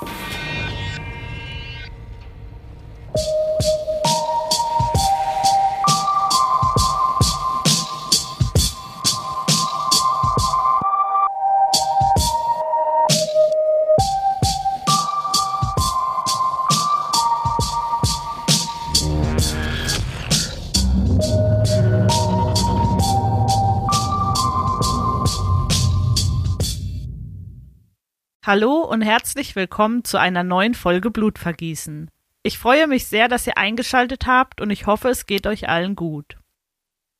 Bye. 0.00 0.39
Hallo 28.52 28.80
und 28.80 29.02
herzlich 29.02 29.54
willkommen 29.54 30.02
zu 30.02 30.18
einer 30.18 30.42
neuen 30.42 30.74
Folge 30.74 31.12
Blutvergießen. 31.12 32.10
Ich 32.42 32.58
freue 32.58 32.88
mich 32.88 33.06
sehr, 33.06 33.28
dass 33.28 33.46
ihr 33.46 33.56
eingeschaltet 33.56 34.26
habt 34.26 34.60
und 34.60 34.70
ich 34.70 34.88
hoffe, 34.88 35.08
es 35.08 35.26
geht 35.26 35.46
euch 35.46 35.68
allen 35.68 35.94
gut. 35.94 36.36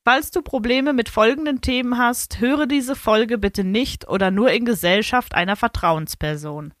Falls 0.03 0.31
du 0.31 0.41
Probleme 0.41 0.91
mit 0.91 1.07
folgenden 1.07 1.61
Themen 1.61 1.97
hast, 1.97 2.41
höre 2.41 2.67
diese 2.67 2.97
Folge 2.97 3.37
bitte 3.37 3.63
nicht 3.63 4.09
oder 4.09 4.29
nur 4.29 4.51
in 4.51 4.65
Gesellschaft 4.65 5.33
einer 5.33 5.55
Vertrauensperson. 5.55 6.73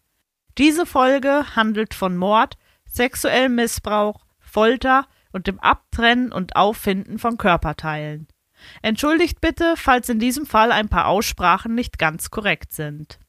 Diese 0.57 0.85
Folge 0.85 1.55
handelt 1.55 1.93
von 1.93 2.17
Mord, 2.17 2.57
sexuellem 2.85 3.55
Missbrauch, 3.55 4.25
Folter 4.41 5.07
und 5.31 5.47
dem 5.47 5.61
Abtrennen 5.61 6.33
und 6.33 6.57
Auffinden 6.57 7.19
von 7.19 7.37
Körperteilen. 7.37 8.27
Entschuldigt 8.81 9.39
bitte, 9.39 9.75
falls 9.77 10.09
in 10.09 10.19
diesem 10.19 10.45
Fall 10.45 10.73
ein 10.73 10.89
paar 10.89 11.07
Aussprachen 11.07 11.73
nicht 11.73 11.97
ganz 11.97 12.31
korrekt 12.31 12.73
sind. 12.73 13.20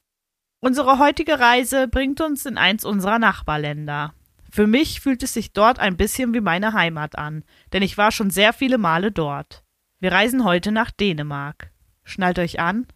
Unsere 0.64 1.00
heutige 1.00 1.40
Reise 1.40 1.88
bringt 1.88 2.20
uns 2.20 2.46
in 2.46 2.56
eins 2.56 2.84
unserer 2.84 3.18
Nachbarländer. 3.18 4.14
Für 4.48 4.68
mich 4.68 5.00
fühlt 5.00 5.24
es 5.24 5.34
sich 5.34 5.52
dort 5.52 5.80
ein 5.80 5.96
bisschen 5.96 6.34
wie 6.34 6.40
meine 6.40 6.72
Heimat 6.72 7.18
an, 7.18 7.42
denn 7.72 7.82
ich 7.82 7.98
war 7.98 8.12
schon 8.12 8.30
sehr 8.30 8.52
viele 8.52 8.78
Male 8.78 9.10
dort. 9.10 9.64
Wir 9.98 10.12
reisen 10.12 10.44
heute 10.44 10.70
nach 10.70 10.92
Dänemark. 10.92 11.72
Schnallt 12.04 12.38
euch 12.38 12.60
an, 12.60 12.86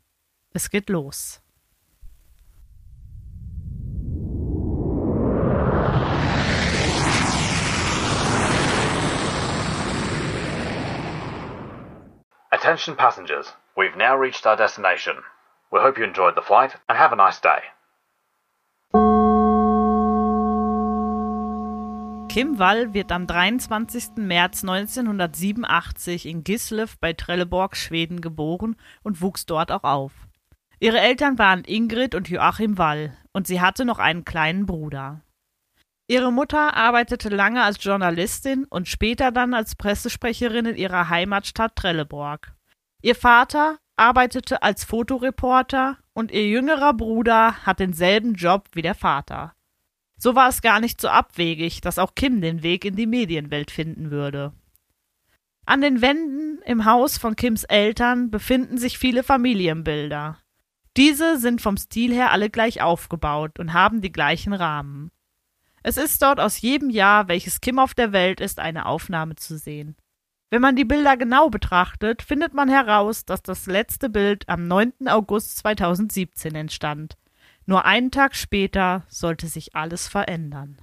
es 0.53 0.71
geht 0.71 0.89
los. 0.89 1.43
Attention 12.53 12.97
passengers, 12.97 13.57
we've 13.75 13.97
now 13.97 14.15
reached 14.15 14.47
our 14.47 14.57
destination. 14.57 15.17
We 15.71 15.81
hope 15.81 15.99
you 15.99 16.05
enjoyed 16.05 16.35
the 16.37 16.43
flight 16.43 16.79
and 16.89 16.99
have 16.99 17.13
a 17.13 17.17
nice 17.17 17.41
day. 17.41 17.63
Kim 22.37 22.59
Wall 22.59 22.93
wird 22.93 23.13
am 23.13 23.27
23. 23.27 24.17
März 24.17 24.63
1987 24.63 26.27
in 26.27 26.45
Gislev 26.45 26.99
bei 27.01 27.15
Trelleborg, 27.15 27.77
Schweden 27.77 28.21
geboren 28.21 28.77
und 29.03 29.23
wuchs 29.23 29.47
dort 29.47 29.73
auch 29.73 29.85
auf. 29.85 30.13
Ihre 30.79 31.01
Eltern 31.01 31.39
waren 31.39 31.65
Ingrid 31.65 32.15
und 32.15 32.29
Joachim 32.29 32.77
Wall 32.77 33.17
und 33.33 33.47
sie 33.47 33.63
hatte 33.63 33.87
noch 33.87 33.99
einen 33.99 34.27
kleinen 34.27 34.67
Bruder. 34.67 35.23
Ihre 36.09 36.31
Mutter 36.31 36.77
arbeitete 36.77 37.31
lange 37.31 37.63
als 37.63 37.83
Journalistin 37.83 38.67
und 38.67 38.87
später 38.87 39.33
dann 39.33 39.55
als 39.55 39.75
Pressesprecherin 39.75 40.67
in 40.67 40.77
ihrer 40.77 41.09
Heimatstadt 41.09 41.75
Trelleborg. 41.75 42.53
Ihr 43.01 43.15
Vater 43.15 43.79
arbeitete 43.97 44.63
als 44.63 44.85
Fotoreporter 44.85 45.99
und 46.13 46.31
ihr 46.31 46.47
jüngerer 46.47 46.95
Bruder 46.95 47.67
hat 47.67 47.81
denselben 47.81 48.35
Job 48.35 48.69
wie 48.73 48.83
der 48.83 48.95
Vater. 48.95 49.55
So 50.19 50.35
war 50.35 50.49
es 50.49 50.63
gar 50.63 50.81
nicht 50.81 51.01
so 51.01 51.09
abwegig, 51.09 51.81
dass 51.81 51.99
auch 51.99 52.15
Kim 52.15 52.41
den 52.41 52.63
Weg 52.63 52.85
in 52.85 52.97
die 52.97 53.07
Medienwelt 53.07 53.71
finden 53.71 54.11
würde. 54.11 54.53
An 55.67 55.81
den 55.81 56.01
Wänden 56.01 56.63
im 56.65 56.85
Haus 56.85 57.19
von 57.19 57.37
Kims 57.37 57.65
Eltern 57.65 58.31
befinden 58.31 58.79
sich 58.79 58.99
viele 58.99 59.23
Familienbilder. 59.23 60.39
Diese 60.97 61.39
sind 61.39 61.61
vom 61.61 61.77
Stil 61.77 62.15
her 62.15 62.31
alle 62.31 62.49
gleich 62.49 62.81
aufgebaut 62.81 63.59
und 63.59 63.73
haben 63.73 64.01
die 64.01 64.13
gleichen 64.13 64.53
Rahmen. 64.53 65.11
Es 65.83 65.99
ist 65.99 66.23
dort 66.23 66.41
aus 66.41 66.61
jedem 66.61 66.89
Jahr, 66.89 67.29
welches 67.29 67.61
Kim 67.61 67.79
auf 67.79 67.95
der 67.95 68.13
Welt 68.13 68.41
ist, 68.41 68.59
eine 68.59 68.87
Aufnahme 68.87 69.37
zu 69.37 69.59
sehen. 69.59 69.97
Wenn 70.49 70.63
man 70.63 70.77
die 70.77 70.85
Bilder 70.85 71.17
genau 71.17 71.51
betrachtet, 71.51 72.23
findet 72.23 72.55
man 72.55 72.69
heraus, 72.69 73.25
dass 73.25 73.43
das 73.43 73.67
letzte 73.67 74.09
Bild 74.09 74.49
am 74.49 74.69
9. 74.69 75.09
August 75.09 75.59
2017 75.59 76.55
entstand. 76.55 77.17
Nur 77.65 77.85
einen 77.85 78.13
Tag 78.13 78.37
später 78.37 79.05
sollte 79.09 79.49
sich 79.49 79.75
alles 79.75 80.07
verändern. 80.07 80.79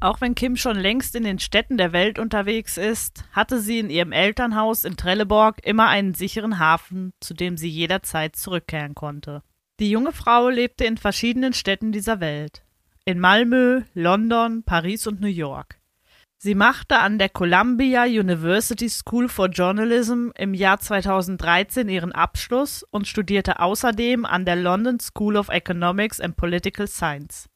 Auch 0.00 0.22
wenn 0.22 0.34
Kim 0.34 0.56
schon 0.56 0.78
längst 0.78 1.14
in 1.14 1.24
den 1.24 1.40
Städten 1.40 1.76
der 1.76 1.92
Welt 1.92 2.18
unterwegs 2.18 2.78
ist, 2.78 3.24
hatte 3.32 3.60
sie 3.60 3.80
in 3.80 3.90
ihrem 3.90 4.12
Elternhaus 4.12 4.84
in 4.84 4.96
Trelleborg 4.96 5.62
immer 5.62 5.88
einen 5.88 6.14
sicheren 6.14 6.58
Hafen, 6.58 7.12
zu 7.20 7.34
dem 7.34 7.58
sie 7.58 7.68
jederzeit 7.68 8.34
zurückkehren 8.34 8.94
konnte. 8.94 9.42
Die 9.78 9.90
junge 9.90 10.12
Frau 10.12 10.48
lebte 10.48 10.84
in 10.84 10.96
verschiedenen 10.96 11.52
Städten 11.52 11.92
dieser 11.92 12.20
Welt 12.20 12.62
in 13.08 13.20
Malmö, 13.20 13.84
London, 13.94 14.64
Paris 14.64 15.06
und 15.06 15.22
New 15.22 15.28
York. 15.28 15.80
Sie 16.36 16.54
machte 16.54 16.98
an 16.98 17.18
der 17.18 17.30
Columbia 17.30 18.04
University 18.04 18.86
School 18.90 19.30
for 19.30 19.46
Journalism 19.46 20.28
im 20.36 20.52
Jahr 20.52 20.78
2013 20.78 21.88
ihren 21.88 22.12
Abschluss 22.12 22.82
und 22.82 23.08
studierte 23.08 23.60
außerdem 23.60 24.26
an 24.26 24.44
der 24.44 24.56
London 24.56 25.00
School 25.00 25.38
of 25.38 25.48
Economics 25.48 26.20
and 26.20 26.36
Political 26.36 26.86
Science. 26.86 27.48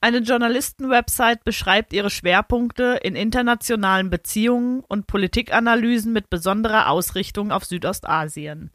Eine 0.00 0.20
Journalisten-Website 0.20 1.44
beschreibt 1.44 1.92
ihre 1.92 2.08
Schwerpunkte 2.08 2.98
in 3.02 3.14
internationalen 3.14 4.08
Beziehungen 4.08 4.80
und 4.88 5.06
Politikanalysen 5.06 6.14
mit 6.14 6.30
besonderer 6.30 6.88
Ausrichtung 6.88 7.52
auf 7.52 7.66
Südostasien. 7.66 8.70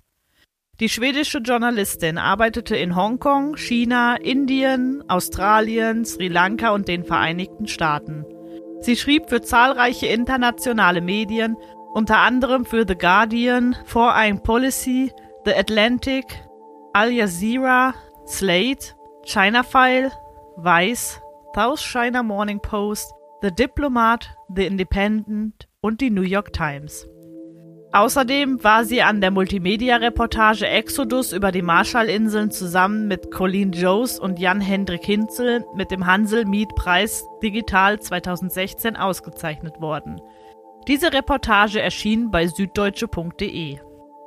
Die 0.79 0.87
schwedische 0.87 1.39
Journalistin 1.39 2.17
arbeitete 2.17 2.77
in 2.77 2.95
Hongkong, 2.95 3.57
China, 3.57 4.15
Indien, 4.15 5.03
Australien, 5.09 6.05
Sri 6.05 6.29
Lanka 6.29 6.69
und 6.69 6.87
den 6.87 7.03
Vereinigten 7.03 7.67
Staaten. 7.67 8.23
Sie 8.79 8.95
schrieb 8.95 9.27
für 9.27 9.41
zahlreiche 9.41 10.07
internationale 10.07 11.01
Medien, 11.01 11.57
unter 11.93 12.19
anderem 12.19 12.63
für 12.63 12.85
The 12.87 12.97
Guardian, 12.97 13.75
Foreign 13.87 14.41
Policy, 14.41 15.11
The 15.43 15.53
Atlantic, 15.53 16.23
Al 16.93 17.11
Jazeera, 17.11 17.93
Slate, 18.25 18.95
China 19.25 19.63
File, 19.63 20.13
Vice, 20.55 21.21
South 21.53 21.81
China 21.81 22.23
Morning 22.23 22.61
Post, 22.61 23.11
The 23.41 23.51
Diplomat, 23.51 24.29
The 24.55 24.65
Independent 24.65 25.67
und 25.81 25.99
die 25.99 26.09
New 26.09 26.21
York 26.21 26.53
Times. 26.53 27.05
Außerdem 27.91 28.63
war 28.63 28.85
sie 28.85 29.01
an 29.01 29.19
der 29.19 29.31
Multimedia-Reportage 29.31 30.67
Exodus 30.67 31.33
über 31.33 31.51
die 31.51 31.63
Marshallinseln 31.63 32.51
zusammen 32.51 33.07
mit 33.07 33.31
Colleen 33.31 33.71
Joes 33.71 34.19
und 34.19 34.37
Jan-Hendrik 34.37 35.03
Hinzel 35.03 35.65
mit 35.73 35.89
dem 35.89 36.05
Hansel-Miet-Preis 36.05 37.25
Digital 37.41 37.99
2016 37.99 38.95
ausgezeichnet 38.95 39.81
worden. 39.81 40.21
Diese 40.87 41.11
Reportage 41.11 41.81
erschien 41.81 42.29
bei 42.29 42.45
süddeutsche.de. 42.45 43.79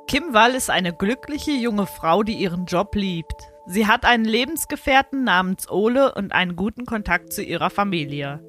Kim 0.07 0.33
Wall 0.33 0.55
ist 0.55 0.69
eine 0.69 0.93
glückliche 0.93 1.51
junge 1.51 1.85
Frau, 1.85 2.23
die 2.23 2.33
ihren 2.33 2.65
Job 2.65 2.93
liebt. 2.95 3.53
Sie 3.65 3.87
hat 3.87 4.03
einen 4.03 4.25
Lebensgefährten 4.25 5.23
namens 5.23 5.71
Ole 5.71 6.13
und 6.15 6.33
einen 6.33 6.57
guten 6.57 6.85
Kontakt 6.85 7.31
zu 7.31 7.41
ihrer 7.41 7.69
Familie. 7.69 8.43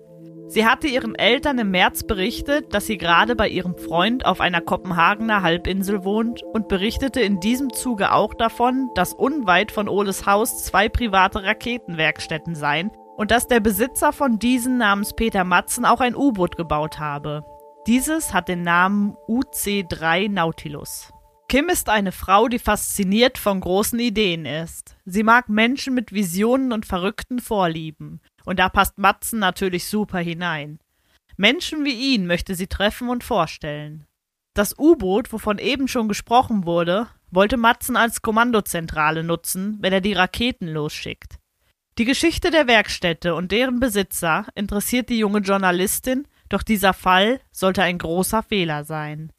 Sie 0.46 0.66
hatte 0.66 0.86
ihren 0.86 1.14
Eltern 1.14 1.58
im 1.58 1.70
März 1.70 2.04
berichtet, 2.04 2.74
dass 2.74 2.86
sie 2.86 2.98
gerade 2.98 3.34
bei 3.34 3.48
ihrem 3.48 3.76
Freund 3.76 4.26
auf 4.26 4.40
einer 4.40 4.60
Kopenhagener 4.60 5.42
Halbinsel 5.42 6.04
wohnt 6.04 6.42
und 6.42 6.68
berichtete 6.68 7.20
in 7.20 7.40
diesem 7.40 7.72
Zuge 7.72 8.12
auch 8.12 8.34
davon, 8.34 8.90
dass 8.94 9.14
unweit 9.14 9.72
von 9.72 9.88
Oles 9.88 10.26
Haus 10.26 10.64
zwei 10.64 10.88
private 10.88 11.42
Raketenwerkstätten 11.42 12.54
seien 12.54 12.90
und 13.16 13.30
dass 13.30 13.48
der 13.48 13.60
Besitzer 13.60 14.12
von 14.12 14.38
diesen 14.38 14.76
namens 14.76 15.14
Peter 15.14 15.44
Matzen 15.44 15.84
auch 15.84 16.00
ein 16.00 16.14
U-Boot 16.14 16.56
gebaut 16.56 16.98
habe. 16.98 17.44
Dieses 17.86 18.34
hat 18.34 18.48
den 18.48 18.62
Namen 18.62 19.14
UC-3 19.28 20.30
Nautilus. 20.30 21.12
Kim 21.48 21.68
ist 21.68 21.88
eine 21.88 22.12
Frau, 22.12 22.48
die 22.48 22.58
fasziniert 22.58 23.38
von 23.38 23.60
großen 23.60 23.98
Ideen 23.98 24.46
ist. 24.46 24.96
Sie 25.04 25.22
mag 25.22 25.48
Menschen 25.48 25.94
mit 25.94 26.12
Visionen 26.12 26.72
und 26.72 26.86
verrückten 26.86 27.38
Vorlieben. 27.38 28.20
Und 28.44 28.58
da 28.58 28.68
passt 28.68 28.98
Matzen 28.98 29.38
natürlich 29.38 29.86
super 29.86 30.18
hinein. 30.18 30.78
Menschen 31.36 31.84
wie 31.84 32.14
ihn 32.14 32.26
möchte 32.26 32.54
sie 32.54 32.66
treffen 32.66 33.08
und 33.08 33.24
vorstellen. 33.24 34.06
Das 34.54 34.78
U-Boot, 34.78 35.32
wovon 35.32 35.58
eben 35.58 35.88
schon 35.88 36.08
gesprochen 36.08 36.64
wurde, 36.64 37.08
wollte 37.30 37.56
Matzen 37.56 37.96
als 37.96 38.22
Kommandozentrale 38.22 39.24
nutzen, 39.24 39.78
wenn 39.80 39.92
er 39.92 40.00
die 40.00 40.12
Raketen 40.12 40.68
losschickt. 40.68 41.38
Die 41.98 42.04
Geschichte 42.04 42.50
der 42.50 42.66
Werkstätte 42.66 43.34
und 43.34 43.52
deren 43.52 43.80
Besitzer 43.80 44.46
interessiert 44.54 45.08
die 45.08 45.18
junge 45.18 45.40
Journalistin, 45.40 46.26
doch 46.48 46.62
dieser 46.62 46.92
Fall 46.92 47.40
sollte 47.50 47.82
ein 47.82 47.98
großer 47.98 48.42
Fehler 48.42 48.84
sein. 48.84 49.32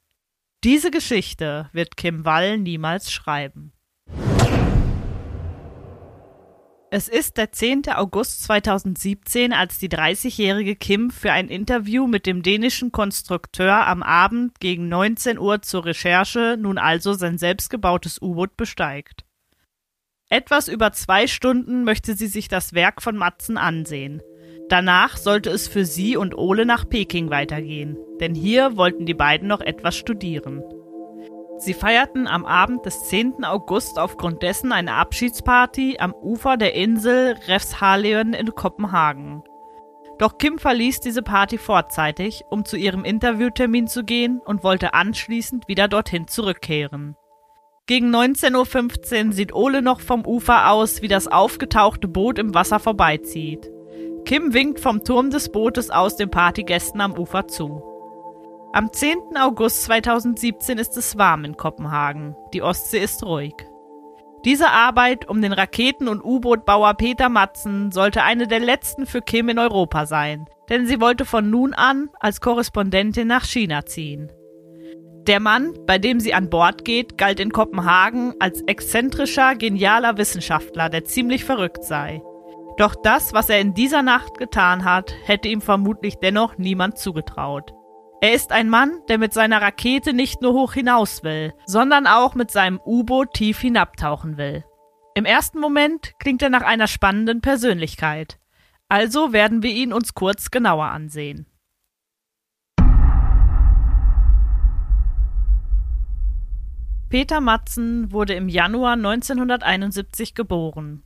Diese 0.63 0.89
Geschichte 0.89 1.69
wird 1.73 1.95
Kim 1.95 2.25
Wall 2.25 2.57
niemals 2.57 3.11
schreiben. 3.11 3.71
Es 6.91 7.07
ist 7.07 7.37
der 7.37 7.51
10. 7.51 7.89
August 7.95 8.43
2017, 8.43 9.53
als 9.53 9.79
die 9.79 9.89
30-jährige 9.89 10.75
Kim 10.75 11.09
für 11.09 11.31
ein 11.31 11.49
Interview 11.49 12.05
mit 12.05 12.25
dem 12.25 12.43
dänischen 12.43 12.91
Konstrukteur 12.91 13.87
am 13.87 14.03
Abend 14.03 14.59
gegen 14.59 14.87
19 14.87 15.39
Uhr 15.39 15.61
zur 15.61 15.85
Recherche 15.85 16.57
nun 16.59 16.77
also 16.77 17.13
sein 17.13 17.37
selbstgebautes 17.37 18.21
U-Boot 18.21 18.55
besteigt. 18.55 19.25
Etwas 20.29 20.67
über 20.67 20.91
zwei 20.91 21.27
Stunden 21.27 21.83
möchte 21.83 22.15
sie 22.15 22.27
sich 22.27 22.47
das 22.47 22.73
Werk 22.73 23.01
von 23.01 23.17
Matzen 23.17 23.57
ansehen. 23.57 24.21
Danach 24.69 25.17
sollte 25.17 25.49
es 25.49 25.67
für 25.67 25.85
sie 25.85 26.17
und 26.17 26.35
Ole 26.35 26.65
nach 26.65 26.87
Peking 26.87 27.29
weitergehen, 27.29 27.97
denn 28.19 28.35
hier 28.35 28.77
wollten 28.77 29.05
die 29.05 29.13
beiden 29.13 29.47
noch 29.47 29.61
etwas 29.61 29.97
studieren. 29.97 30.63
Sie 31.57 31.73
feierten 31.73 32.27
am 32.27 32.45
Abend 32.45 32.85
des 32.85 33.05
10. 33.05 33.45
August 33.45 33.97
aufgrund 33.97 34.41
dessen 34.41 34.73
eine 34.73 34.93
Abschiedsparty 34.93 35.97
am 35.99 36.13
Ufer 36.13 36.57
der 36.57 36.75
Insel 36.75 37.35
Refshaløen 37.47 38.33
in 38.33 38.53
Kopenhagen. 38.53 39.41
Doch 40.17 40.37
Kim 40.37 40.59
verließ 40.59 40.99
diese 40.99 41.21
Party 41.21 41.57
vorzeitig, 41.57 42.43
um 42.49 42.65
zu 42.65 42.77
ihrem 42.77 43.05
Interviewtermin 43.05 43.87
zu 43.87 44.03
gehen 44.03 44.41
und 44.43 44.63
wollte 44.63 44.93
anschließend 44.93 45.67
wieder 45.67 45.87
dorthin 45.87 46.27
zurückkehren. 46.27 47.15
Gegen 47.87 48.13
19.15 48.13 49.27
Uhr 49.27 49.33
sieht 49.33 49.53
Ole 49.53 49.81
noch 49.81 50.01
vom 50.01 50.25
Ufer 50.25 50.71
aus, 50.71 51.01
wie 51.01 51.07
das 51.07 51.27
aufgetauchte 51.27 52.07
Boot 52.07 52.39
im 52.39 52.53
Wasser 52.53 52.79
vorbeizieht. 52.79 53.71
Kim 54.25 54.53
winkt 54.53 54.79
vom 54.79 55.03
Turm 55.03 55.29
des 55.29 55.51
Bootes 55.51 55.89
aus 55.89 56.15
den 56.15 56.31
Partygästen 56.31 56.99
am 56.99 57.17
Ufer 57.17 57.47
zu. 57.47 57.94
Am 58.75 58.91
10. 58.91 59.37
August 59.39 59.83
2017 59.83 60.77
ist 60.77 60.97
es 60.97 61.17
warm 61.17 61.45
in 61.45 61.55
Kopenhagen. 61.55 62.35
Die 62.53 62.61
Ostsee 62.61 63.01
ist 63.01 63.23
ruhig. 63.23 63.53
Diese 64.43 64.69
Arbeit 64.69 65.29
um 65.29 65.41
den 65.41 65.53
Raketen- 65.53 66.09
und 66.09 66.21
U-Boot-Bauer 66.21 66.95
Peter 66.95 67.29
Matzen 67.29 67.93
sollte 67.93 68.23
eine 68.23 68.47
der 68.49 68.59
letzten 68.59 69.05
für 69.05 69.21
Kim 69.21 69.47
in 69.47 69.59
Europa 69.59 70.05
sein, 70.05 70.45
denn 70.67 70.87
sie 70.87 70.99
wollte 70.99 71.23
von 71.23 71.49
nun 71.49 71.73
an 71.73 72.09
als 72.19 72.41
Korrespondentin 72.41 73.29
nach 73.29 73.45
China 73.45 73.85
ziehen. 73.85 74.29
Der 75.25 75.39
Mann, 75.39 75.73
bei 75.87 75.97
dem 75.97 76.19
sie 76.19 76.33
an 76.33 76.49
Bord 76.49 76.83
geht, 76.83 77.17
galt 77.17 77.39
in 77.39 77.53
Kopenhagen 77.53 78.33
als 78.41 78.61
exzentrischer, 78.63 79.55
genialer 79.55 80.17
Wissenschaftler, 80.17 80.89
der 80.89 81.05
ziemlich 81.05 81.45
verrückt 81.45 81.85
sei. 81.85 82.21
Doch 82.75 82.95
das, 83.01 83.31
was 83.31 83.47
er 83.47 83.61
in 83.61 83.73
dieser 83.73 84.01
Nacht 84.01 84.37
getan 84.37 84.83
hat, 84.83 85.13
hätte 85.23 85.47
ihm 85.47 85.61
vermutlich 85.61 86.15
dennoch 86.17 86.57
niemand 86.57 86.97
zugetraut. 86.97 87.73
Er 88.25 88.33
ist 88.33 88.51
ein 88.51 88.69
Mann, 88.69 89.03
der 89.07 89.19
mit 89.19 89.33
seiner 89.33 89.61
Rakete 89.61 90.11
nicht 90.11 90.41
nur 90.41 90.53
hoch 90.53 90.73
hinaus 90.73 91.23
will, 91.23 91.53
sondern 91.67 92.07
auch 92.07 92.33
mit 92.33 92.49
seinem 92.49 92.81
U-Boot 92.83 93.35
tief 93.35 93.59
hinabtauchen 93.59 94.37
will. 94.37 94.65
Im 95.13 95.25
ersten 95.25 95.59
Moment 95.59 96.13
klingt 96.17 96.41
er 96.41 96.49
nach 96.49 96.63
einer 96.63 96.87
spannenden 96.87 97.41
Persönlichkeit. 97.41 98.39
Also 98.89 99.31
werden 99.31 99.61
wir 99.61 99.69
ihn 99.69 99.93
uns 99.93 100.15
kurz 100.15 100.49
genauer 100.49 100.85
ansehen. 100.85 101.45
Peter 107.09 107.41
Matzen 107.41 108.11
wurde 108.11 108.33
im 108.33 108.49
Januar 108.49 108.93
1971 108.93 110.33
geboren. 110.33 111.03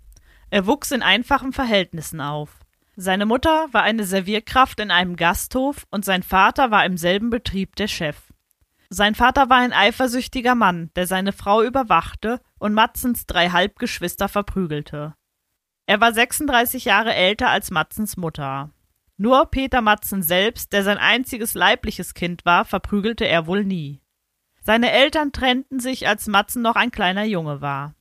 Er 0.51 0.67
wuchs 0.67 0.91
in 0.91 1.01
einfachen 1.01 1.51
Verhältnissen 1.51 2.21
auf. 2.21 2.58
Seine 3.01 3.25
Mutter 3.25 3.69
war 3.71 3.83
eine 3.83 4.03
Servierkraft 4.03 4.81
in 4.81 4.91
einem 4.91 5.15
Gasthof 5.15 5.87
und 5.89 6.03
sein 6.03 6.21
Vater 6.21 6.69
war 6.69 6.85
im 6.85 6.97
selben 6.97 7.29
Betrieb 7.29 7.77
der 7.77 7.87
Chef. 7.87 8.17
Sein 8.89 9.15
Vater 9.15 9.49
war 9.49 9.59
ein 9.59 9.71
eifersüchtiger 9.71 10.53
Mann, 10.53 10.91
der 10.97 11.07
seine 11.07 11.31
Frau 11.31 11.63
überwachte 11.63 12.41
und 12.57 12.73
Matzens 12.73 13.25
drei 13.25 13.51
Halbgeschwister 13.51 14.27
verprügelte. 14.27 15.15
Er 15.85 16.01
war 16.01 16.11
36 16.11 16.83
Jahre 16.83 17.13
älter 17.13 17.49
als 17.49 17.71
Matzens 17.71 18.17
Mutter. 18.17 18.71
Nur 19.15 19.45
Peter 19.45 19.79
Matzen 19.79 20.21
selbst, 20.21 20.73
der 20.73 20.83
sein 20.83 20.97
einziges 20.97 21.53
leibliches 21.53 22.13
Kind 22.13 22.43
war, 22.43 22.65
verprügelte 22.65 23.25
er 23.25 23.47
wohl 23.47 23.63
nie. 23.63 24.01
Seine 24.61 24.91
Eltern 24.91 25.31
trennten 25.31 25.79
sich, 25.79 26.05
als 26.09 26.27
Matzen 26.27 26.61
noch 26.61 26.75
ein 26.75 26.91
kleiner 26.91 27.23
Junge 27.23 27.61
war. 27.61 27.95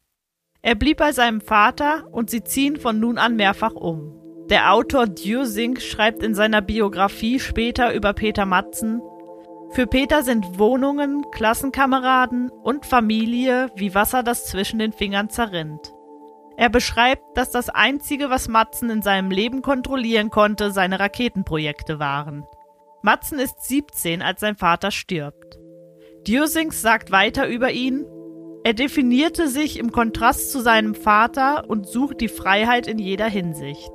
Er 0.61 0.75
blieb 0.75 0.97
bei 0.97 1.13
seinem 1.13 1.41
Vater 1.41 2.09
und 2.11 2.31
sie 2.31 2.43
ziehen 2.43 2.81
von 2.81 2.99
nun 2.99 3.17
an 3.17 3.37
mehrfach 3.37 3.75
um. 3.75 4.28
Der 4.51 4.73
Autor 4.73 5.07
Dusing 5.07 5.79
schreibt 5.79 6.23
in 6.23 6.35
seiner 6.35 6.63
Biografie 6.63 7.39
später 7.39 7.93
über 7.93 8.15
Peter 8.15 8.47
Matzen, 8.47 9.03
für 9.71 9.87
Peter 9.87 10.23
sind 10.23 10.59
Wohnungen, 10.59 11.31
Klassenkameraden 11.31 12.49
und 12.49 12.87
Familie 12.87 13.71
wie 13.77 13.95
Wasser, 13.95 14.23
das 14.23 14.47
zwischen 14.47 14.79
den 14.79 14.93
Fingern 14.93 15.29
zerrinnt. 15.29 15.93
Er 16.57 16.71
beschreibt, 16.71 17.23
dass 17.37 17.51
das 17.51 17.69
Einzige, 17.69 18.31
was 18.31 18.49
Matzen 18.49 18.89
in 18.91 19.03
seinem 19.03 19.31
Leben 19.31 19.61
kontrollieren 19.61 20.31
konnte, 20.31 20.71
seine 20.71 20.99
Raketenprojekte 20.99 21.99
waren. 21.99 22.45
Matzen 23.03 23.39
ist 23.39 23.63
17, 23.69 24.23
als 24.23 24.41
sein 24.41 24.57
Vater 24.57 24.91
stirbt. 24.91 25.59
Dusings 26.27 26.83
sagt 26.83 27.13
weiter 27.13 27.47
über 27.47 27.71
ihn, 27.71 28.07
er 28.65 28.75
definierte 28.75 29.49
sich 29.49 29.79
im 29.79 29.93
Kontrast 29.93 30.51
zu 30.51 30.61
seinem 30.61 30.95
Vater 30.95 31.69
und 31.69 31.87
sucht 31.87 32.21
die 32.21 32.29
Freiheit 32.29 32.89
in 32.89 32.99
jeder 32.99 33.29
Hinsicht. 33.29 33.91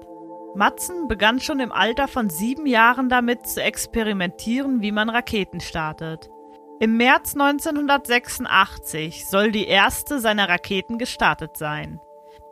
Matzen 0.55 1.07
begann 1.07 1.39
schon 1.39 1.59
im 1.59 1.71
Alter 1.71 2.07
von 2.07 2.29
sieben 2.29 2.67
Jahren 2.67 3.09
damit 3.09 3.47
zu 3.47 3.61
experimentieren, 3.61 4.81
wie 4.81 4.91
man 4.91 5.09
Raketen 5.09 5.59
startet. 5.59 6.29
Im 6.79 6.97
März 6.97 7.33
1986 7.33 9.25
soll 9.27 9.51
die 9.51 9.65
erste 9.65 10.19
seiner 10.19 10.49
Raketen 10.49 10.97
gestartet 10.97 11.57
sein. 11.57 11.99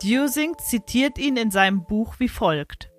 Dusing 0.04 0.58
zitiert 0.58 1.20
ihn 1.20 1.38
in 1.38 1.52
seinem 1.52 1.84
Buch 1.84 2.16
wie 2.18 2.30
folgt. 2.30 2.90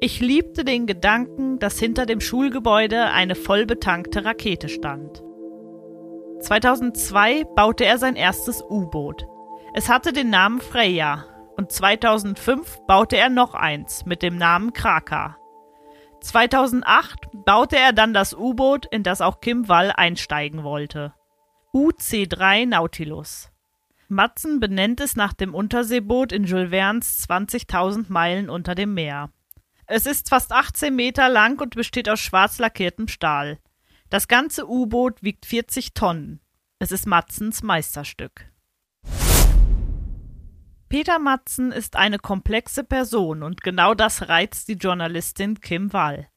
Ich 0.00 0.20
liebte 0.20 0.64
den 0.64 0.86
Gedanken, 0.86 1.58
dass 1.58 1.78
hinter 1.78 2.04
dem 2.04 2.20
Schulgebäude 2.20 3.04
eine 3.06 3.36
vollbetankte 3.36 4.24
Rakete 4.24 4.68
stand. 4.68 5.22
2002 6.40 7.44
baute 7.54 7.84
er 7.84 7.98
sein 7.98 8.16
erstes 8.16 8.62
U-Boot. 8.68 9.26
Es 9.74 9.88
hatte 9.88 10.12
den 10.12 10.30
Namen 10.30 10.60
Freya 10.60 11.24
und 11.56 11.72
2005 11.72 12.80
baute 12.86 13.16
er 13.16 13.28
noch 13.28 13.54
eins 13.54 14.04
mit 14.04 14.22
dem 14.22 14.36
Namen 14.36 14.72
Kraka. 14.72 15.36
2008 16.20 17.28
baute 17.44 17.76
er 17.76 17.92
dann 17.92 18.14
das 18.14 18.34
U-Boot, 18.34 18.86
in 18.86 19.02
das 19.02 19.20
auch 19.20 19.40
Kim 19.40 19.68
Wall 19.68 19.92
einsteigen 19.92 20.64
wollte. 20.64 21.12
UC-3 21.72 22.66
Nautilus. 22.66 23.50
Matzen 24.08 24.60
benennt 24.60 25.00
es 25.00 25.16
nach 25.16 25.32
dem 25.32 25.54
Unterseeboot 25.54 26.32
in 26.32 26.44
Jules 26.44 26.70
Verne's 26.70 27.26
20.000 27.28 28.06
Meilen 28.08 28.48
unter 28.48 28.74
dem 28.74 28.94
Meer. 28.94 29.30
Es 29.86 30.06
ist 30.06 30.28
fast 30.28 30.52
18 30.52 30.94
Meter 30.94 31.28
lang 31.28 31.60
und 31.60 31.74
besteht 31.74 32.08
aus 32.08 32.20
schwarz 32.20 32.58
lackiertem 32.58 33.08
Stahl. 33.08 33.58
Das 34.08 34.28
ganze 34.28 34.68
U-Boot 34.68 35.22
wiegt 35.22 35.46
40 35.46 35.92
Tonnen. 35.94 36.40
Es 36.78 36.92
ist 36.92 37.06
Matzens 37.06 37.62
Meisterstück. 37.62 38.53
Peter 40.88 41.18
Matzen 41.18 41.72
ist 41.72 41.96
eine 41.96 42.18
komplexe 42.18 42.84
Person 42.84 43.42
und 43.42 43.62
genau 43.62 43.94
das 43.94 44.28
reizt 44.28 44.68
die 44.68 44.74
Journalistin 44.74 45.60
Kim 45.60 45.92
Wall. 45.92 46.28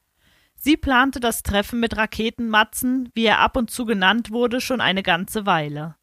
Sie 0.55 0.75
plante 0.75 1.19
das 1.19 1.43
Treffen 1.43 1.79
mit 1.79 1.95
Raketenmatzen, 1.95 3.09
wie 3.13 3.25
er 3.25 3.39
ab 3.39 3.55
und 3.55 3.69
zu 3.69 3.85
genannt 3.85 4.31
wurde, 4.31 4.59
schon 4.59 4.81
eine 4.81 5.03
ganze 5.03 5.45
Weile. 5.45 5.95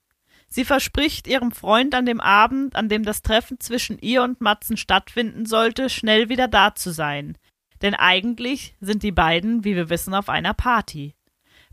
Sie 0.47 0.65
verspricht 0.65 1.27
ihrem 1.27 1.51
Freund 1.51 1.95
an 1.97 2.07
dem 2.07 2.21
Abend, 2.21 2.77
an 2.77 2.89
dem 2.89 3.03
das 3.03 3.23
Treffen 3.23 3.59
zwischen 3.59 3.99
ihr 3.99 4.23
und 4.23 4.41
Matzen 4.41 4.77
stattfinden 4.77 5.47
sollte, 5.47 5.91
schnell 5.91 6.29
wieder 6.29 6.47
da 6.47 6.77
zu 6.77 6.93
sein. 6.93 7.37
Denn 7.83 7.95
eigentlich 7.95 8.77
sind 8.81 9.03
die 9.03 9.11
beiden, 9.11 9.65
wie 9.65 9.75
wir 9.75 9.91
wissen, 9.91 10.15
auf 10.15 10.29
einer 10.29 10.55
Party. 10.55 11.17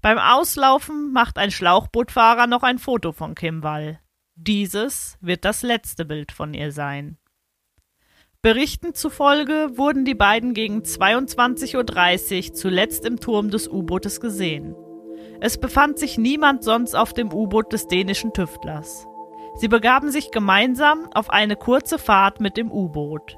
Beim 0.02 0.18
Auslaufen 0.18 1.14
macht 1.14 1.38
ein 1.38 1.52
Schlauchbootfahrer 1.52 2.48
noch 2.48 2.64
ein 2.64 2.80
Foto 2.80 3.12
von 3.12 3.36
Kim 3.36 3.62
Wall. 3.62 4.00
Dieses 4.44 5.20
wird 5.22 5.46
das 5.46 5.62
letzte 5.62 6.04
Bild 6.04 6.32
von 6.32 6.56
ihr 6.56 6.72
sein. 6.72 7.20
Berichten 8.42 8.96
zufolge 8.96 9.78
wurden 9.78 10.04
die 10.04 10.16
beiden 10.16 10.56
gegen 10.56 10.80
22.30 10.80 12.48
Uhr 12.48 12.54
zuletzt 12.56 13.06
im 13.06 13.20
Turm 13.20 13.52
des 13.52 13.68
U-Bootes 13.68 14.20
gesehen. 14.20 14.76
Es 15.42 15.60
befand 15.60 16.00
sich 16.00 16.18
niemand 16.18 16.64
sonst 16.64 16.96
auf 16.96 17.14
dem 17.14 17.32
U-Boot 17.32 17.72
des 17.72 17.86
dänischen 17.86 18.34
Tüftlers. 18.34 19.06
Sie 19.58 19.68
begaben 19.68 20.10
sich 20.10 20.32
gemeinsam 20.32 21.08
auf 21.14 21.30
eine 21.30 21.56
kurze 21.56 22.00
Fahrt 22.00 22.40
mit 22.40 22.58
dem 22.58 22.72
U-Boot. 22.72 23.38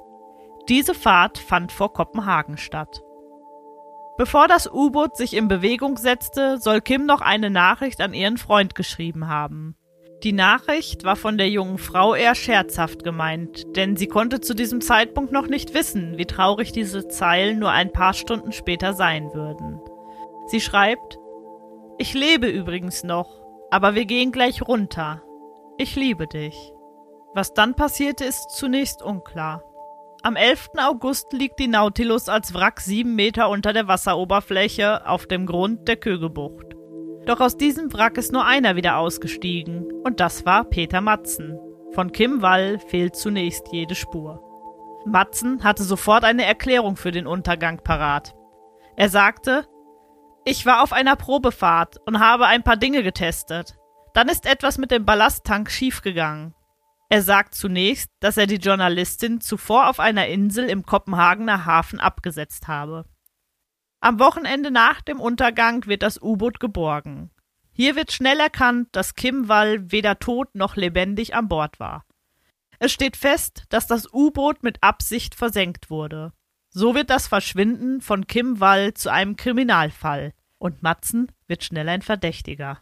Diese 0.70 0.94
Fahrt 0.94 1.38
fand 1.38 1.74
vor 1.74 1.92
Kopenhagen 1.92 2.56
statt. 2.56 3.04
Bevor 4.18 4.48
das 4.48 4.72
U-Boot 4.72 5.18
sich 5.18 5.34
in 5.34 5.50
Bewegung 5.50 5.98
setzte, 5.98 6.60
soll 6.60 6.80
Kim 6.80 7.06
noch 7.06 7.20
eine 7.20 7.50
Nachricht 7.50 8.00
an 8.00 8.14
ihren 8.14 8.38
Freund 8.38 8.74
geschrieben 8.74 9.28
haben. 9.28 9.76
Die 10.24 10.32
Nachricht 10.32 11.04
war 11.04 11.18
von 11.18 11.38
der 11.38 11.50
jungen 11.50 11.78
Frau 11.78 12.16
eher 12.16 12.34
scherzhaft 12.34 13.04
gemeint, 13.04 13.76
denn 13.76 13.98
sie 13.98 14.08
konnte 14.08 14.40
zu 14.40 14.54
diesem 14.54 14.80
Zeitpunkt 14.80 15.34
noch 15.34 15.48
nicht 15.48 15.74
wissen, 15.74 16.18
wie 16.18 16.26
traurig 16.26 16.72
diese 16.72 17.10
Zeilen 17.10 17.60
nur 17.60 17.72
ein 17.72 17.92
paar 17.92 18.14
Stunden 18.14 18.54
später 18.54 18.94
sein 18.94 19.34
würden. 19.34 19.82
Sie 20.48 20.62
schreibt 20.62 21.20
Ich 21.98 22.14
lebe 22.14 22.48
übrigens 22.48 23.04
noch, 23.04 23.42
aber 23.70 23.96
wir 23.96 24.06
gehen 24.06 24.32
gleich 24.32 24.66
runter. 24.66 25.22
Ich 25.78 25.98
liebe 25.98 26.26
dich. 26.28 26.72
Was 27.34 27.54
dann 27.54 27.76
passierte, 27.76 28.24
ist 28.24 28.52
zunächst 28.52 29.02
unklar. 29.02 29.62
Am 30.22 30.38
11. 30.38 30.70
August 30.78 31.34
liegt 31.34 31.60
die 31.60 31.68
Nautilus 31.68 32.30
als 32.30 32.54
Wrack 32.54 32.80
sieben 32.80 33.16
Meter 33.16 33.50
unter 33.50 33.74
der 33.74 33.90
Wasseroberfläche 33.90 35.06
auf 35.06 35.26
dem 35.26 35.46
Grund 35.46 35.90
der 35.90 35.98
Kögebucht. 35.98 36.78
Doch 37.26 37.40
aus 37.40 37.56
diesem 37.56 37.94
Wrack 37.94 38.18
ist 38.18 38.34
nur 38.34 38.46
einer 38.46 38.76
wieder 38.76 38.98
ausgestiegen, 38.98 39.92
und 40.04 40.20
das 40.20 40.46
war 40.46 40.66
Peter 40.66 41.00
Matzen. 41.00 41.58
Von 41.92 42.12
Kim 42.12 42.42
Wall 42.42 42.80
fehlt 42.80 43.16
zunächst 43.16 43.68
jede 43.72 43.96
Spur. 43.96 44.42
Matzen 45.06 45.64
hatte 45.64 45.84
sofort 45.84 46.24
eine 46.24 46.46
Erklärung 46.46 46.96
für 46.96 47.12
den 47.12 47.28
Untergang 47.28 47.82
parat. 47.84 48.36
Er 48.96 49.10
sagte, 49.10 49.68
ich 50.46 50.66
war 50.66 50.84
auf 50.84 50.92
einer 50.92 51.16
Probefahrt 51.16 51.98
und 52.06 52.20
habe 52.20 52.48
ein 52.48 52.64
paar 52.64 52.78
Dinge 52.78 53.04
getestet. 53.04 53.78
Dann 54.14 54.28
ist 54.28 54.46
etwas 54.46 54.78
mit 54.78 54.92
dem 54.92 55.06
Ballasttank 55.06 55.72
schiefgegangen. 55.72 56.54
Er 57.10 57.22
sagt 57.22 57.56
zunächst, 57.56 58.10
dass 58.20 58.38
er 58.38 58.48
die 58.48 58.58
Journalistin 58.58 59.40
zuvor 59.40 59.88
auf 59.90 60.00
einer 60.00 60.28
Insel 60.28 60.70
im 60.70 60.86
Kopenhagener 60.86 61.66
Hafen 61.66 62.00
abgesetzt 62.00 62.68
habe. 62.68 63.06
Am 64.04 64.20
Wochenende 64.20 64.70
nach 64.70 65.00
dem 65.00 65.22
Untergang 65.22 65.86
wird 65.86 66.04
das 66.04 66.22
U-Boot 66.22 66.60
geborgen. 66.60 67.32
Hier 67.72 67.96
wird 67.96 68.12
schnell 68.12 68.38
erkannt, 68.38 68.90
dass 68.92 69.16
Kim 69.16 69.48
Wall 69.48 69.94
weder 69.94 70.20
tot 70.20 70.54
noch 70.56 70.76
lebendig 70.76 71.36
an 71.36 71.48
Bord 71.48 71.80
war. 71.80 72.04
Es 72.80 72.92
steht 72.92 73.16
fest, 73.16 73.64
dass 73.70 73.88
das 73.88 74.14
U-Boot 74.14 74.62
mit 74.62 74.84
Absicht 74.84 75.36
versenkt 75.36 75.90
wurde. 75.90 76.34
So 76.70 76.96
wird 76.96 77.10
das 77.10 77.28
Verschwinden 77.28 78.02
von 78.02 78.28
Kim 78.28 78.60
Wall 78.60 78.94
zu 78.94 79.10
einem 79.10 79.38
Kriminalfall 79.38 80.34
und 80.58 80.84
Matzen 80.84 81.32
wird 81.48 81.64
schnell 81.64 81.88
ein 81.88 82.02
Verdächtiger. 82.02 82.80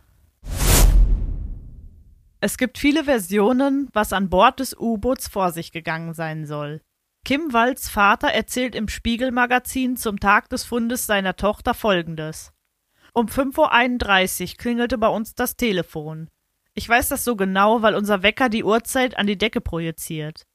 Es 2.40 2.58
gibt 2.58 2.80
viele 2.80 3.04
Versionen, 3.04 3.90
was 3.94 4.12
an 4.12 4.32
Bord 4.32 4.60
des 4.60 4.76
U-Boots 4.76 5.28
vor 5.28 5.52
sich 5.52 5.72
gegangen 5.72 6.16
sein 6.16 6.48
soll. 6.48 6.82
Kim 7.24 7.54
Walls 7.54 7.88
Vater 7.88 8.30
erzählt 8.30 8.74
im 8.74 8.88
Spiegelmagazin 8.88 9.96
zum 9.96 10.20
Tag 10.20 10.50
des 10.50 10.64
Fundes 10.64 11.06
seiner 11.06 11.36
Tochter 11.36 11.74
folgendes. 11.74 12.52
Um 13.14 13.28
5.31 13.28 14.42
Uhr 14.42 14.58
klingelte 14.58 14.98
bei 14.98 15.08
uns 15.08 15.36
das 15.36 15.56
Telefon. 15.56 16.30
Ich 16.74 16.88
weiß 16.90 17.10
das 17.10 17.24
so 17.24 17.36
genau, 17.36 17.82
weil 17.82 17.96
unser 17.96 18.24
Wecker 18.24 18.50
die 18.50 18.64
Uhrzeit 18.64 19.18
an 19.18 19.28
die 19.28 19.38
Decke 19.38 19.62
projiziert. 19.62 20.48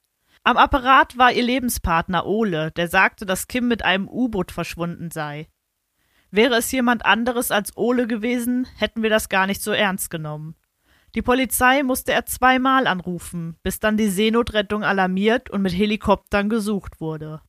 Am 0.42 0.56
Apparat 0.56 1.16
war 1.18 1.32
ihr 1.32 1.42
Lebenspartner 1.42 2.26
Ole, 2.26 2.73
der 2.73 2.88
sagte, 2.88 3.26
dass 3.26 3.49
Kim 3.49 3.68
mit 3.68 3.85
einem 3.85 4.08
U-Boot 4.08 4.50
verschwunden 4.50 5.11
sei. 5.11 5.49
Wäre 6.30 6.56
es 6.56 6.73
jemand 6.73 7.04
anderes 7.04 7.50
als 7.50 7.76
Ole 7.76 8.06
gewesen, 8.06 8.66
hätten 8.76 9.02
wir 9.02 9.11
das 9.11 9.28
gar 9.28 9.46
nicht 9.46 9.62
so 9.62 9.73
ernst 9.73 10.11
genommen. 10.11 10.56
Die 11.16 11.23
Polizei 11.23 11.82
musste 11.82 12.12
er 12.12 12.26
zweimal 12.26 12.87
anrufen, 12.87 13.56
bis 13.62 13.80
dann 13.80 13.96
die 13.96 14.11
Seenotrettung 14.11 14.85
alarmiert 14.85 15.49
und 15.49 15.62
mit 15.62 15.73
Helikoptern 15.73 16.50
gesucht 16.50 17.00
wurde. 17.00 17.40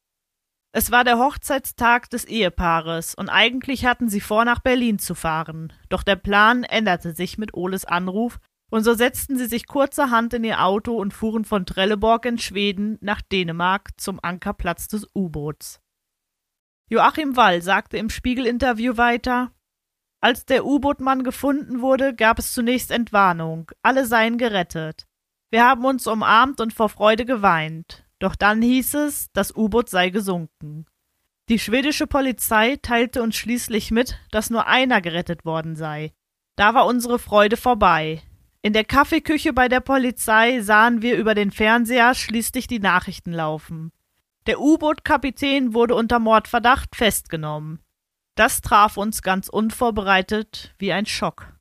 Es 0.72 0.90
war 0.90 1.04
der 1.04 1.20
Hochzeitstag 1.20 2.10
des 2.10 2.24
Ehepaares 2.24 3.14
und 3.14 3.28
eigentlich 3.28 3.86
hatten 3.86 4.08
sie 4.08 4.22
vor, 4.22 4.46
nach 4.46 4.60
Berlin 4.60 5.00
zu 5.00 5.16
fahren. 5.16 5.74
Doch 5.90 6.04
der 6.04 6.16
Plan 6.16 6.64
änderte 6.64 7.14
sich 7.14 7.38
mit 7.38 7.56
Oles 7.56 7.84
Anruf 7.84 8.40
und 8.70 8.84
so 8.84 8.94
setzten 8.94 9.38
sie 9.38 9.48
sich 9.48 9.68
kurzerhand 9.68 10.34
in 10.34 10.46
ihr 10.46 10.64
Auto 10.64 10.96
und 10.96 11.14
fuhren 11.14 11.44
von 11.44 11.66
Trelleborg 11.66 12.26
in 12.26 12.38
Schweden 12.38 12.98
nach 13.02 13.22
Dänemark 13.22 13.90
zum 13.98 14.20
Ankerplatz 14.22 14.88
des 14.88 15.06
U-Boots. 15.14 15.82
Joachim 16.90 17.36
Wall 17.36 17.62
sagte 17.62 17.98
im 17.98 18.10
Spiegelinterview 18.10 18.96
weiter, 18.96 19.52
als 20.20 20.46
der 20.46 20.66
U-Bootmann 20.66 21.24
gefunden 21.24 21.82
wurde, 21.82 22.16
gab 22.16 22.40
es 22.40 22.54
zunächst 22.54 22.92
Entwarnung. 22.92 23.72
Alle 23.84 24.06
seien 24.06 24.38
gerettet. 24.38 25.08
Wir 25.52 25.66
haben 25.66 25.86
uns 25.86 26.08
umarmt 26.08 26.60
und 26.60 26.74
vor 26.74 26.90
Freude 26.90 27.26
geweint. 27.26 28.06
Doch 28.20 28.36
dann 28.36 28.62
hieß 28.62 28.96
es, 28.96 29.32
das 29.34 29.56
U-Boot 29.56 29.90
sei 29.90 30.10
gesunken. 30.10 30.86
Die 31.50 31.60
schwedische 31.60 32.08
Polizei 32.08 32.78
teilte 32.82 33.22
uns 33.22 33.38
schließlich 33.38 33.92
mit, 33.92 34.20
dass 34.32 34.50
nur 34.50 34.68
einer 34.68 35.02
gerettet 35.02 35.46
worden 35.46 35.76
sei. 35.76 36.12
Da 36.58 36.74
war 36.74 36.88
unsere 36.88 37.20
Freude 37.20 37.56
vorbei. 37.56 38.22
In 38.62 38.74
der 38.74 38.84
Kaffeeküche 38.84 39.54
bei 39.54 39.70
der 39.70 39.80
Polizei 39.80 40.60
sahen 40.62 41.02
wir 41.02 41.16
über 41.16 41.36
den 41.36 41.52
Fernseher 41.52 42.16
schließlich 42.16 42.68
die 42.68 42.80
Nachrichten 42.80 43.32
laufen. 43.32 43.92
Der 44.48 44.60
U-Boot-Kapitän 44.60 45.74
wurde 45.74 45.96
unter 45.96 46.20
Mordverdacht 46.20 46.96
festgenommen. 46.96 47.80
Das 48.38 48.62
traf 48.62 48.98
uns 48.98 49.24
ganz 49.24 49.50
unvorbereitet 49.50 50.75
wie 50.77 50.94
ein 50.94 51.08
Schock. 51.08 51.53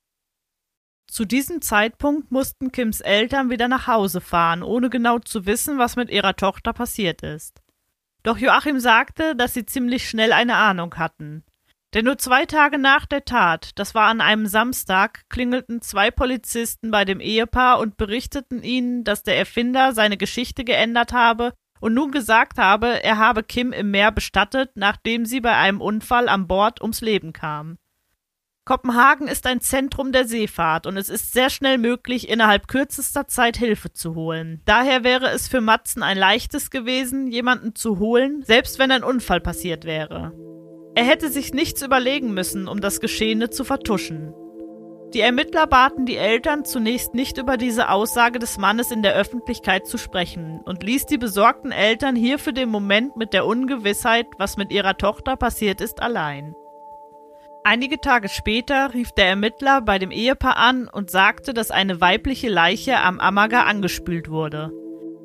Zu 1.10 1.24
diesem 1.24 1.62
Zeitpunkt 1.62 2.30
mussten 2.30 2.70
Kims 2.70 3.00
Eltern 3.00 3.48
wieder 3.48 3.66
nach 3.66 3.86
Hause 3.86 4.20
fahren, 4.20 4.62
ohne 4.62 4.90
genau 4.90 5.18
zu 5.18 5.46
wissen, 5.46 5.78
was 5.78 5.96
mit 5.96 6.10
ihrer 6.10 6.36
Tochter 6.36 6.74
passiert 6.74 7.22
ist. 7.22 7.62
Doch 8.24 8.36
Joachim 8.36 8.78
sagte, 8.78 9.34
dass 9.34 9.54
sie 9.54 9.64
ziemlich 9.64 10.06
schnell 10.06 10.32
eine 10.32 10.56
Ahnung 10.56 10.94
hatten. 10.96 11.44
Denn 11.94 12.04
nur 12.04 12.18
zwei 12.18 12.44
Tage 12.44 12.76
nach 12.76 13.06
der 13.06 13.24
Tat, 13.24 13.70
das 13.76 13.94
war 13.94 14.08
an 14.08 14.20
einem 14.20 14.46
Samstag, 14.46 15.22
klingelten 15.30 15.80
zwei 15.80 16.10
Polizisten 16.10 16.90
bei 16.90 17.06
dem 17.06 17.20
Ehepaar 17.20 17.78
und 17.78 17.96
berichteten 17.96 18.62
ihnen, 18.62 19.02
dass 19.02 19.22
der 19.22 19.38
Erfinder 19.38 19.94
seine 19.94 20.18
Geschichte 20.18 20.62
geändert 20.62 21.14
habe 21.14 21.54
und 21.80 21.94
nun 21.94 22.12
gesagt 22.12 22.58
habe, 22.58 23.02
er 23.02 23.18
habe 23.18 23.42
Kim 23.42 23.72
im 23.72 23.90
Meer 23.90 24.12
bestattet, 24.12 24.70
nachdem 24.74 25.26
sie 25.26 25.40
bei 25.40 25.56
einem 25.56 25.80
Unfall 25.80 26.28
an 26.28 26.46
Bord 26.46 26.80
ums 26.80 27.00
Leben 27.00 27.32
kam. 27.32 27.78
Kopenhagen 28.66 29.28
ist 29.28 29.46
ein 29.46 29.60
Zentrum 29.60 30.10
der 30.10 30.26
Seefahrt 30.26 30.88
und 30.88 30.96
es 30.96 31.08
ist 31.08 31.32
sehr 31.32 31.50
schnell 31.50 31.78
möglich, 31.78 32.28
innerhalb 32.28 32.66
kürzester 32.66 33.28
Zeit 33.28 33.56
Hilfe 33.56 33.92
zu 33.92 34.16
holen. 34.16 34.60
Daher 34.64 35.04
wäre 35.04 35.30
es 35.30 35.46
für 35.46 35.60
Matzen 35.60 36.02
ein 36.02 36.18
leichtes 36.18 36.70
gewesen, 36.70 37.28
jemanden 37.28 37.76
zu 37.76 38.00
holen, 38.00 38.42
selbst 38.42 38.80
wenn 38.80 38.90
ein 38.90 39.04
Unfall 39.04 39.40
passiert 39.40 39.84
wäre. 39.84 40.32
Er 40.96 41.04
hätte 41.04 41.28
sich 41.28 41.54
nichts 41.54 41.80
überlegen 41.82 42.34
müssen, 42.34 42.66
um 42.66 42.80
das 42.80 43.00
Geschehene 43.00 43.50
zu 43.50 43.62
vertuschen. 43.62 44.34
Die 45.14 45.20
Ermittler 45.20 45.66
baten 45.66 46.04
die 46.04 46.16
Eltern 46.16 46.64
zunächst 46.64 47.14
nicht 47.14 47.38
über 47.38 47.56
diese 47.56 47.90
Aussage 47.90 48.38
des 48.38 48.58
Mannes 48.58 48.90
in 48.90 49.02
der 49.02 49.14
Öffentlichkeit 49.14 49.86
zu 49.86 49.98
sprechen 49.98 50.60
und 50.64 50.82
ließ 50.82 51.06
die 51.06 51.16
besorgten 51.16 51.70
Eltern 51.70 52.16
hier 52.16 52.38
für 52.38 52.52
den 52.52 52.68
Moment 52.68 53.16
mit 53.16 53.32
der 53.32 53.46
Ungewissheit, 53.46 54.26
was 54.38 54.56
mit 54.56 54.72
ihrer 54.72 54.96
Tochter 54.96 55.36
passiert 55.36 55.80
ist, 55.80 56.02
allein. 56.02 56.54
Einige 57.62 58.00
Tage 58.00 58.28
später 58.28 58.94
rief 58.94 59.12
der 59.12 59.26
Ermittler 59.26 59.80
bei 59.80 59.98
dem 59.98 60.10
Ehepaar 60.10 60.56
an 60.56 60.88
und 60.88 61.10
sagte, 61.10 61.54
dass 61.54 61.70
eine 61.70 62.00
weibliche 62.00 62.48
Leiche 62.48 62.98
am 62.98 63.18
Ammerger 63.18 63.66
angespült 63.66 64.28
wurde. 64.28 64.72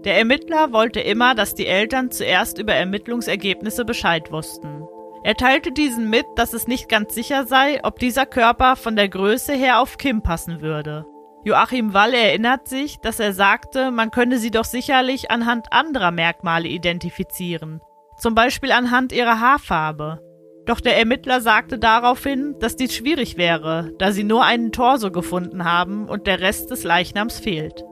Der 0.06 0.18
Ermittler 0.18 0.74
wollte 0.74 1.00
immer, 1.00 1.36
dass 1.36 1.54
die 1.54 1.68
Eltern 1.68 2.10
zuerst 2.10 2.58
über 2.58 2.74
Ermittlungsergebnisse 2.74 3.86
Bescheid 3.86 4.32
wussten. 4.32 4.82
Er 5.24 5.36
teilte 5.36 5.72
diesen 5.72 6.10
mit, 6.10 6.26
dass 6.36 6.54
es 6.54 6.68
nicht 6.68 6.90
ganz 6.90 7.14
sicher 7.14 7.46
sei, 7.46 7.80
ob 7.84 8.00
dieser 8.00 8.26
Körper 8.26 8.76
von 8.76 8.96
der 8.96 9.08
Größe 9.08 9.54
her 9.54 9.80
auf 9.80 9.98
Kim 9.98 10.24
passen 10.24 10.62
würde. 10.62 11.06
Joachim 11.44 11.94
Wall 11.94 12.14
erinnert 12.14 12.68
sich, 12.68 12.98
dass 13.00 13.20
er 13.20 13.34
sagte, 13.34 13.92
man 13.92 14.12
könne 14.12 14.38
sie 14.38 14.52
doch 14.52 14.66
sicherlich 14.66 15.32
anhand 15.32 15.72
anderer 15.72 16.12
Merkmale 16.12 16.68
identifizieren, 16.68 17.82
zum 18.18 18.36
Beispiel 18.36 18.72
anhand 18.72 19.12
ihrer 19.12 19.40
Haarfarbe. 19.40 20.22
Doch 20.66 20.80
der 20.80 20.98
Ermittler 20.98 21.42
sagte 21.42 21.80
daraufhin, 21.80 22.56
dass 22.60 22.76
dies 22.76 22.94
schwierig 22.94 23.38
wäre, 23.38 23.92
da 23.98 24.12
sie 24.12 24.24
nur 24.24 24.44
einen 24.44 24.72
Torso 24.72 25.12
gefunden 25.12 25.66
haben 25.66 26.08
und 26.08 26.28
der 26.28 26.40
Rest 26.40 26.70
des 26.70 26.84
Leichnams 26.84 27.40
fehlt. 27.40 27.84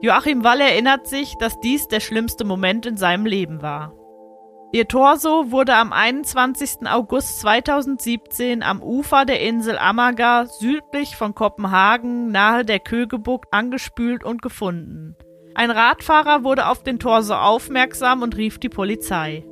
Joachim 0.00 0.44
Wall 0.44 0.60
erinnert 0.60 1.08
sich, 1.08 1.34
dass 1.40 1.58
dies 1.58 1.88
der 1.88 1.98
schlimmste 1.98 2.44
Moment 2.44 2.86
in 2.86 2.96
seinem 2.96 3.26
Leben 3.26 3.62
war. 3.62 3.92
Ihr 4.70 4.86
Torso 4.86 5.50
wurde 5.50 5.74
am 5.74 5.94
21. 5.94 6.86
August 6.86 7.40
2017 7.40 8.62
am 8.62 8.82
Ufer 8.82 9.24
der 9.24 9.40
Insel 9.40 9.78
Amager 9.78 10.44
südlich 10.44 11.16
von 11.16 11.34
Kopenhagen 11.34 12.30
nahe 12.30 12.66
der 12.66 12.78
Kögebucht 12.78 13.46
angespült 13.50 14.24
und 14.24 14.42
gefunden. 14.42 15.16
Ein 15.54 15.70
Radfahrer 15.70 16.44
wurde 16.44 16.66
auf 16.66 16.82
den 16.82 16.98
Torso 16.98 17.34
aufmerksam 17.34 18.20
und 18.20 18.36
rief 18.36 18.58
die 18.58 18.68
Polizei. 18.68 19.46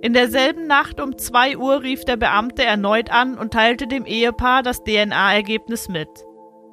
In 0.00 0.14
derselben 0.14 0.66
Nacht 0.66 1.02
um 1.02 1.18
2 1.18 1.58
Uhr 1.58 1.82
rief 1.82 2.06
der 2.06 2.16
Beamte 2.16 2.64
erneut 2.64 3.12
an 3.12 3.36
und 3.36 3.52
teilte 3.52 3.86
dem 3.86 4.06
Ehepaar 4.06 4.62
das 4.62 4.82
DNA-Ergebnis 4.84 5.90
mit. 5.90 6.08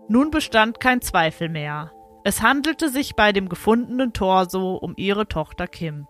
Nun 0.07 0.31
bestand 0.31 0.79
kein 0.79 1.01
Zweifel 1.01 1.49
mehr. 1.49 1.91
Es 2.23 2.41
handelte 2.41 2.87
sich 2.87 3.15
bei 3.15 3.33
dem 3.33 3.49
gefundenen 3.49 4.13
Torso 4.13 4.77
um 4.77 4.93
ihre 4.95 5.27
Tochter 5.27 5.67
Kim. 5.67 6.07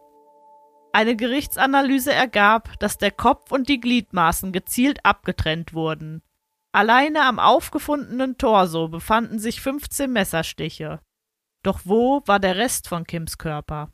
Eine 0.98 1.16
Gerichtsanalyse 1.16 2.12
ergab, 2.12 2.80
dass 2.80 2.98
der 2.98 3.12
Kopf 3.12 3.51
und 3.51 3.70
die 3.70 3.80
Gliedmaßen 3.80 4.51
gezielt 4.51 5.06
abgetrennt 5.06 5.75
wurden. 5.75 6.24
Alleine 6.72 7.22
am 7.25 7.38
aufgefundenen 7.38 8.39
Torso 8.39 8.88
befanden 8.88 9.38
sich 9.38 9.62
15 9.62 10.12
Messerstiche. 10.12 11.00
Doch 11.62 11.82
wo 11.84 12.24
war 12.25 12.39
der 12.39 12.56
Rest 12.56 12.88
von 12.88 13.04
Kims 13.04 13.38
Körper? 13.38 13.92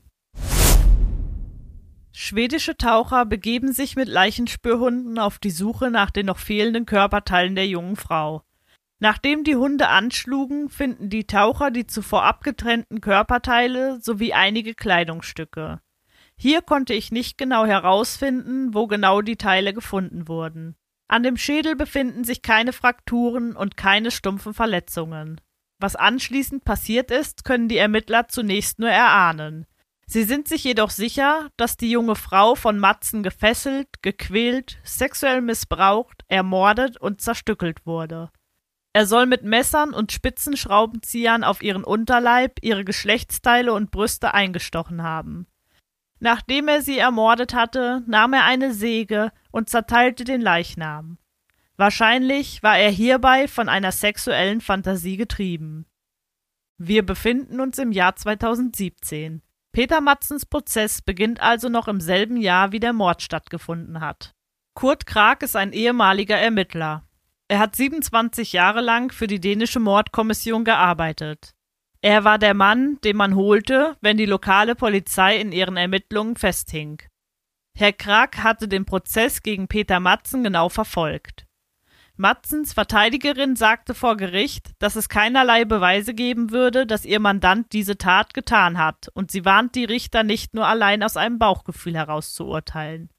Schwedische 2.14 2.78
Taucher 2.78 3.26
begeben 3.26 3.74
sich 3.74 3.98
mit 3.98 4.08
Leichenspürhunden 4.08 5.20
auf 5.20 5.40
die 5.40 5.52
Suche 5.52 5.92
nach 5.92 6.10
den 6.10 6.28
noch 6.28 6.40
fehlenden 6.40 6.86
Körperteilen 6.86 7.56
der 7.56 7.68
jungen 7.68 7.98
Frau. 7.98 8.44
Nachdem 9.00 9.44
die 9.44 9.58
Hunde 9.58 9.90
anschlugen, 9.90 10.70
finden 10.70 11.10
die 11.10 11.28
Taucher 11.28 11.70
die 11.70 11.86
zuvor 11.86 12.24
abgetrennten 12.24 13.02
Körperteile 13.02 14.00
sowie 14.00 14.32
einige 14.32 14.74
Kleidungsstücke. 14.74 15.82
Hier 16.44 16.62
konnte 16.62 16.94
ich 16.94 17.10
nicht 17.10 17.38
genau 17.38 17.66
herausfinden, 17.66 18.74
wo 18.74 18.86
genau 18.86 19.22
die 19.22 19.38
Teile 19.38 19.74
gefunden 19.74 20.28
wurden. 20.28 20.76
An 21.08 21.24
dem 21.24 21.38
Schädel 21.38 21.78
befinden 21.78 22.26
sich 22.26 22.42
keine 22.42 22.74
Frakturen 22.74 23.56
und 23.56 23.78
keine 23.78 24.12
stumpfen 24.12 24.54
Verletzungen. 24.54 25.40
Was 25.80 25.96
anschließend 25.96 26.66
passiert 26.66 27.12
ist, 27.12 27.46
können 27.46 27.70
die 27.70 27.78
Ermittler 27.78 28.28
zunächst 28.28 28.78
nur 28.78 28.90
erahnen. 28.90 29.68
Sie 30.06 30.24
sind 30.24 30.50
sich 30.50 30.66
jedoch 30.66 30.90
sicher, 30.90 31.50
dass 31.56 31.78
die 31.78 31.90
junge 31.90 32.16
Frau 32.18 32.56
von 32.56 32.78
Matzen 32.78 33.24
gefesselt, 33.24 34.02
gequält, 34.02 34.80
sexuell 34.84 35.40
missbraucht, 35.40 36.26
ermordet 36.28 37.00
und 37.00 37.22
zerstückelt 37.22 37.86
wurde. 37.86 38.32
Er 38.92 39.06
soll 39.08 39.28
mit 39.28 39.46
Messern 39.46 39.94
und 39.94 40.12
spitzen 40.12 40.58
Schraubenziehern 40.58 41.46
auf 41.46 41.64
ihren 41.64 41.86
Unterleib, 41.86 42.60
ihre 42.62 42.84
Geschlechtsteile 42.84 43.72
und 43.72 43.92
Brüste 43.92 44.34
eingestochen 44.34 45.04
haben. 45.04 45.48
Nachdem 46.24 46.70
er 46.70 46.82
sie 46.82 47.00
ermordet 47.00 47.54
hatte, 47.54 48.02
nahm 48.08 48.32
er 48.32 48.46
eine 48.46 48.74
Säge 48.74 49.34
und 49.52 49.70
zerteilte 49.70 50.24
den 50.24 50.40
Leichnam. 50.40 51.18
Wahrscheinlich 51.76 52.64
war 52.64 52.78
er 52.78 52.92
hierbei 52.92 53.50
von 53.50 53.68
einer 53.68 53.92
sexuellen 53.92 54.62
Fantasie 54.62 55.18
getrieben. 55.18 55.86
Wir 56.78 57.06
befinden 57.06 57.60
uns 57.60 57.78
im 57.78 57.92
Jahr 57.92 58.16
2017. 58.16 59.42
Peter 59.74 60.00
Matzens 60.00 60.46
Prozess 60.46 61.02
beginnt 61.02 61.42
also 61.42 61.68
noch 61.68 61.90
im 61.90 62.00
selben 62.00 62.38
Jahr, 62.38 62.72
wie 62.72 62.80
der 62.80 62.94
Mord 62.94 63.22
stattgefunden 63.22 64.00
hat. 64.00 64.34
Kurt 64.76 65.06
Krag 65.06 65.44
ist 65.44 65.58
ein 65.58 65.74
ehemaliger 65.74 66.38
Ermittler. 66.38 67.06
Er 67.50 67.60
hat 67.60 67.76
27 67.76 68.54
Jahre 68.54 68.80
lang 68.80 69.12
für 69.12 69.28
die 69.28 69.42
dänische 69.42 69.82
Mordkommission 69.82 70.64
gearbeitet. 70.64 71.54
Er 72.04 72.26
war 72.26 72.38
der 72.38 72.54
Mann, 72.54 73.00
den 73.06 73.16
man 73.16 73.34
holte, 73.34 73.96
wenn 74.02 74.18
die 74.18 74.26
lokale 74.26 74.76
Polizei 74.76 75.38
in 75.38 75.54
ihren 75.54 75.78
Ermittlungen 75.78 76.36
festhing. 76.36 77.02
Herr 77.78 77.94
Krag 77.94 78.44
hatte 78.44 78.68
den 78.68 78.84
Prozess 78.84 79.42
gegen 79.42 79.70
Peter 79.70 80.02
Matzen 80.02 80.44
genau 80.44 80.68
verfolgt. 80.68 81.46
Matzens 82.18 82.74
Verteidigerin 82.74 83.56
sagte 83.56 83.94
vor 83.94 84.18
Gericht, 84.18 84.72
dass 84.80 84.98
es 84.98 85.08
keinerlei 85.08 85.64
Beweise 85.64 86.14
geben 86.14 86.52
würde, 86.52 86.86
dass 86.86 87.06
ihr 87.06 87.22
Mandant 87.22 87.72
diese 87.72 87.98
Tat 87.98 88.34
getan 88.34 88.78
hat, 88.78 89.08
und 89.14 89.32
sie 89.32 89.46
warnt 89.46 89.74
die 89.76 89.86
Richter 89.86 90.24
nicht 90.24 90.54
nur 90.54 90.68
allein 90.68 91.04
aus 91.04 91.16
einem 91.16 91.40
Bauchgefühl 91.40 91.96
heraus 91.96 92.34
zu 92.34 92.48
urteilen. 92.48 93.12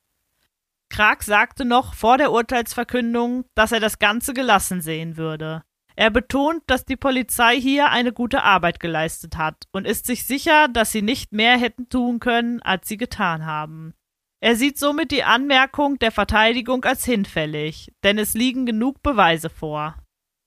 Krag 0.90 1.22
sagte 1.22 1.64
noch 1.64 1.94
vor 1.94 2.18
der 2.18 2.32
Urteilsverkündung, 2.32 3.46
dass 3.54 3.72
er 3.72 3.80
das 3.80 3.98
Ganze 3.98 4.34
gelassen 4.34 4.82
sehen 4.82 5.16
würde. 5.16 5.62
Er 5.96 6.10
betont, 6.10 6.62
dass 6.66 6.84
die 6.84 6.96
Polizei 6.96 7.60
hier 7.60 7.90
eine 7.90 8.12
gute 8.12 8.42
Arbeit 8.42 8.80
geleistet 8.80 9.36
hat 9.36 9.64
und 9.72 9.86
ist 9.86 10.06
sich 10.06 10.26
sicher, 10.26 10.68
dass 10.68 10.90
sie 10.90 11.02
nicht 11.02 11.32
mehr 11.32 11.56
hätten 11.56 11.88
tun 11.88 12.18
können, 12.18 12.60
als 12.62 12.88
sie 12.88 12.96
getan 12.96 13.46
haben. 13.46 13.94
Er 14.40 14.56
sieht 14.56 14.78
somit 14.78 15.10
die 15.10 15.24
Anmerkung 15.24 15.98
der 15.98 16.10
Verteidigung 16.10 16.84
als 16.84 17.04
hinfällig, 17.04 17.92
denn 18.02 18.18
es 18.18 18.34
liegen 18.34 18.66
genug 18.66 19.02
Beweise 19.02 19.48
vor. 19.48 19.94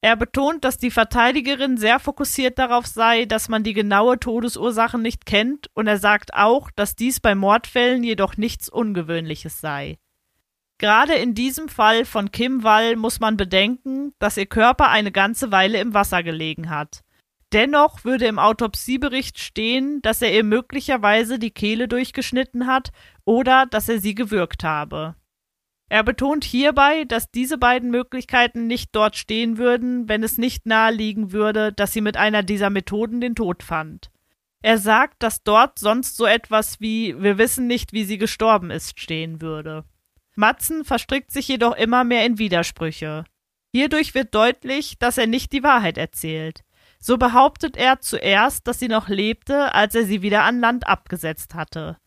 Er 0.01 0.15
betont, 0.15 0.63
dass 0.63 0.77
die 0.77 0.91
Verteidigerin 0.91 1.77
sehr 1.77 1.99
fokussiert 1.99 2.59
darauf 2.59 2.85
sei, 2.85 3.25
dass 3.25 3.49
man 3.49 3.63
die 3.63 3.73
genaue 3.73 4.19
Todesursache 4.19 4.99
nicht 4.99 5.25
kennt, 5.25 5.71
und 5.73 5.87
er 5.87 5.97
sagt 5.97 6.33
auch, 6.35 6.69
dass 6.71 6.95
dies 6.95 7.19
bei 7.19 7.33
Mordfällen 7.33 8.03
jedoch 8.03 8.37
nichts 8.37 8.69
Ungewöhnliches 8.69 9.59
sei. 9.59 9.97
Gerade 10.79 11.15
in 11.15 11.33
diesem 11.33 11.69
Fall 11.69 12.05
von 12.05 12.31
Kim 12.31 12.63
Wall 12.63 12.95
muss 12.95 13.19
man 13.19 13.35
bedenken, 13.35 14.13
dass 14.19 14.37
ihr 14.37 14.45
Körper 14.45 14.89
eine 14.89 15.11
ganze 15.11 15.51
Weile 15.51 15.79
im 15.79 15.93
Wasser 15.93 16.21
gelegen 16.21 16.69
hat. 16.69 17.03
Dennoch 17.53 18.03
würde 18.03 18.27
im 18.27 18.39
Autopsiebericht 18.39 19.39
stehen, 19.39 20.01
dass 20.01 20.21
er 20.21 20.33
ihr 20.33 20.43
möglicherweise 20.43 21.39
die 21.39 21.51
Kehle 21.51 21.87
durchgeschnitten 21.87 22.67
hat 22.67 22.91
oder 23.25 23.65
dass 23.65 23.89
er 23.89 23.99
sie 23.99 24.15
gewürgt 24.15 24.63
habe. 24.63 25.15
Er 25.89 26.03
betont 26.03 26.43
hierbei, 26.43 27.05
dass 27.05 27.31
diese 27.31 27.57
beiden 27.57 27.89
Möglichkeiten 27.89 28.67
nicht 28.67 28.89
dort 28.91 29.15
stehen 29.15 29.57
würden, 29.57 30.09
wenn 30.09 30.21
es 30.21 30.37
nicht 30.37 30.65
naheliegen 30.65 31.31
würde, 31.31 31.71
dass 31.71 31.93
sie 31.93 32.01
mit 32.01 32.17
einer 32.17 32.43
dieser 32.43 32.69
Methoden 32.69 33.21
den 33.21 33.35
Tod 33.35 33.63
fand. 33.63 34.11
Er 34.61 34.77
sagt, 34.77 35.23
dass 35.23 35.43
dort 35.43 35.79
sonst 35.79 36.17
so 36.17 36.25
etwas 36.25 36.81
wie 36.81 37.15
wir 37.21 37.37
wissen 37.37 37.67
nicht, 37.67 37.93
wie 37.93 38.03
sie 38.03 38.17
gestorben 38.17 38.69
ist 38.69 38.99
stehen 38.99 39.41
würde. 39.41 39.85
Matzen 40.37 40.85
verstrickt 40.85 41.31
sich 41.31 41.47
jedoch 41.47 41.75
immer 41.75 42.03
mehr 42.03 42.23
in 42.23 42.37
Widersprüche. 42.37 43.25
Hierdurch 43.73 44.13
wird 44.13 44.35
deutlich, 44.35 44.99
dass 44.99 45.17
er 45.17 45.25
nicht 45.25 45.51
die 45.51 45.63
Wahrheit 45.63 45.97
erzählt. 45.97 46.63
So 46.99 47.17
behauptet 47.17 47.75
er 47.75 48.01
zuerst, 48.01 48.67
dass 48.67 48.77
sie 48.77 48.87
noch 48.87 49.07
lebte, 49.07 49.73
als 49.73 49.95
er 49.95 50.05
sie 50.05 50.21
wieder 50.21 50.43
an 50.43 50.59
Land 50.59 50.87
abgesetzt 50.87 51.55
hatte. 51.55 51.97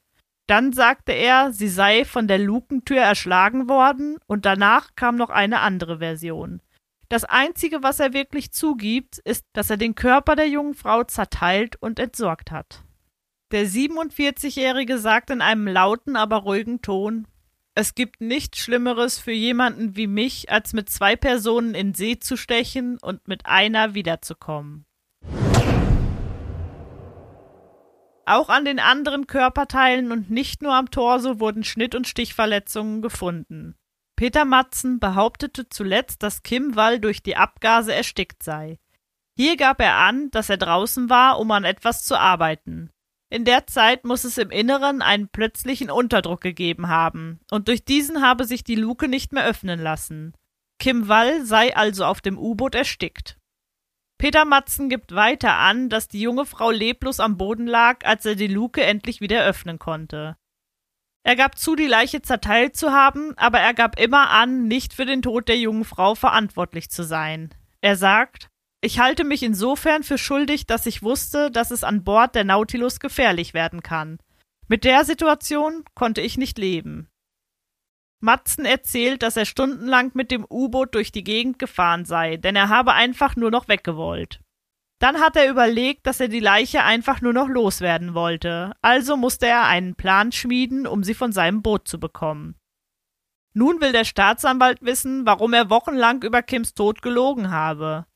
Dann 0.46 0.72
sagte 0.72 1.12
er, 1.12 1.52
sie 1.52 1.68
sei 1.68 2.04
von 2.04 2.28
der 2.28 2.38
Lukentür 2.38 2.98
erschlagen 2.98 3.68
worden, 3.68 4.18
und 4.26 4.46
danach 4.46 4.90
kam 4.94 5.16
noch 5.16 5.30
eine 5.30 5.60
andere 5.60 5.98
Version. 5.98 6.62
Das 7.08 7.24
Einzige, 7.24 7.82
was 7.82 7.98
er 7.98 8.12
wirklich 8.12 8.52
zugibt, 8.52 9.18
ist, 9.18 9.44
dass 9.52 9.70
er 9.70 9.76
den 9.76 9.96
Körper 9.96 10.36
der 10.36 10.48
jungen 10.48 10.74
Frau 10.74 11.02
zerteilt 11.02 11.74
und 11.82 11.98
entsorgt 11.98 12.52
hat. 12.52 12.84
Der 13.50 13.66
47-Jährige 13.66 14.98
sagt 14.98 15.30
in 15.30 15.40
einem 15.42 15.66
lauten, 15.66 16.14
aber 16.14 16.36
ruhigen 16.36 16.80
Ton 16.82 17.26
Es 17.74 17.94
gibt 17.94 18.20
nichts 18.20 18.58
Schlimmeres 18.58 19.18
für 19.18 19.32
jemanden 19.32 19.96
wie 19.96 20.08
mich, 20.08 20.50
als 20.50 20.72
mit 20.72 20.90
zwei 20.90 21.14
Personen 21.16 21.74
in 21.74 21.94
See 21.94 22.18
zu 22.18 22.36
stechen 22.36 22.98
und 22.98 23.28
mit 23.28 23.46
einer 23.46 23.94
wiederzukommen. 23.94 24.86
Auch 28.26 28.48
an 28.48 28.64
den 28.64 28.78
anderen 28.78 29.26
Körperteilen 29.26 30.12
und 30.12 30.30
nicht 30.30 30.62
nur 30.62 30.74
am 30.74 30.90
Torso 30.90 31.40
wurden 31.40 31.64
Schnitt- 31.64 31.94
und 31.94 32.06
Stichverletzungen 32.06 33.02
gefunden. 33.02 33.76
Peter 34.16 34.44
Matzen 34.44 35.00
behauptete 35.00 35.68
zuletzt, 35.68 36.22
dass 36.22 36.42
Kim 36.42 36.76
Wall 36.76 37.00
durch 37.00 37.22
die 37.22 37.36
Abgase 37.36 37.94
erstickt 37.94 38.42
sei. 38.42 38.78
Hier 39.36 39.56
gab 39.56 39.80
er 39.80 39.96
an, 39.96 40.30
dass 40.30 40.50
er 40.50 40.58
draußen 40.58 41.08
war, 41.08 41.40
um 41.40 41.50
an 41.50 41.64
etwas 41.64 42.04
zu 42.04 42.18
arbeiten. 42.18 42.90
In 43.30 43.44
der 43.44 43.68
Zeit 43.68 44.04
muss 44.04 44.24
es 44.24 44.38
im 44.38 44.50
Inneren 44.50 45.02
einen 45.02 45.28
plötzlichen 45.28 45.88
Unterdruck 45.88 46.40
gegeben 46.40 46.88
haben, 46.88 47.38
und 47.50 47.68
durch 47.68 47.84
diesen 47.84 48.22
habe 48.22 48.44
sich 48.44 48.64
die 48.64 48.74
Luke 48.74 49.06
nicht 49.06 49.32
mehr 49.32 49.46
öffnen 49.46 49.80
lassen. 49.80 50.34
Kim 50.80 51.06
Wall 51.06 51.44
sei 51.44 51.76
also 51.76 52.04
auf 52.04 52.20
dem 52.20 52.36
U-Boot 52.36 52.74
erstickt. 52.74 53.38
Peter 54.18 54.44
Matzen 54.44 54.88
gibt 54.88 55.14
weiter 55.14 55.56
an, 55.56 55.88
dass 55.88 56.08
die 56.08 56.20
junge 56.20 56.44
Frau 56.44 56.70
leblos 56.70 57.20
am 57.20 57.36
Boden 57.36 57.66
lag, 57.66 58.04
als 58.04 58.26
er 58.26 58.34
die 58.34 58.48
Luke 58.48 58.82
endlich 58.82 59.20
wieder 59.20 59.44
öffnen 59.46 59.78
konnte. 59.78 60.36
Er 61.22 61.36
gab 61.36 61.56
zu, 61.56 61.76
die 61.76 61.86
Leiche 61.86 62.20
zerteilt 62.20 62.76
zu 62.76 62.92
haben, 62.92 63.32
aber 63.38 63.60
er 63.60 63.74
gab 63.74 63.98
immer 63.98 64.30
an, 64.30 64.66
nicht 64.66 64.92
für 64.92 65.06
den 65.06 65.22
Tod 65.22 65.48
der 65.48 65.56
jungen 65.56 65.84
Frau 65.84 66.14
verantwortlich 66.14 66.90
zu 66.90 67.04
sein. 67.04 67.50
Er 67.80 67.96
sagt, 67.96 68.49
ich 68.82 68.98
halte 68.98 69.24
mich 69.24 69.42
insofern 69.42 70.02
für 70.02 70.18
schuldig, 70.18 70.66
dass 70.66 70.86
ich 70.86 71.02
wusste, 71.02 71.50
dass 71.50 71.70
es 71.70 71.84
an 71.84 72.04
Bord 72.04 72.34
der 72.34 72.44
Nautilus 72.44 73.00
gefährlich 73.00 73.54
werden 73.54 73.82
kann. 73.82 74.18
Mit 74.68 74.84
der 74.84 75.04
Situation 75.04 75.84
konnte 75.94 76.20
ich 76.20 76.38
nicht 76.38 76.58
leben. 76.58 77.08
Matzen 78.20 78.64
erzählt, 78.64 79.22
dass 79.22 79.36
er 79.36 79.46
stundenlang 79.46 80.12
mit 80.14 80.30
dem 80.30 80.46
U-Boot 80.48 80.94
durch 80.94 81.10
die 81.10 81.24
Gegend 81.24 81.58
gefahren 81.58 82.04
sei, 82.04 82.36
denn 82.36 82.54
er 82.54 82.68
habe 82.68 82.92
einfach 82.92 83.34
nur 83.34 83.50
noch 83.50 83.68
weggewollt. 83.68 84.40
Dann 84.98 85.20
hat 85.20 85.36
er 85.36 85.48
überlegt, 85.48 86.06
dass 86.06 86.20
er 86.20 86.28
die 86.28 86.40
Leiche 86.40 86.84
einfach 86.84 87.22
nur 87.22 87.32
noch 87.32 87.48
loswerden 87.48 88.12
wollte, 88.12 88.74
also 88.82 89.16
musste 89.16 89.46
er 89.46 89.64
einen 89.64 89.94
Plan 89.94 90.30
schmieden, 90.32 90.86
um 90.86 91.02
sie 91.02 91.14
von 91.14 91.32
seinem 91.32 91.62
Boot 91.62 91.88
zu 91.88 91.98
bekommen. 91.98 92.56
Nun 93.54 93.80
will 93.80 93.92
der 93.92 94.04
Staatsanwalt 94.04 94.82
wissen, 94.82 95.24
warum 95.26 95.54
er 95.54 95.70
wochenlang 95.70 96.22
über 96.22 96.42
Kims 96.42 96.74
Tod 96.74 97.00
gelogen 97.00 97.50
habe. 97.50 98.06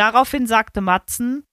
Daraufhin 0.00 0.46
sagte 0.46 0.80
Matzen, 0.80 1.44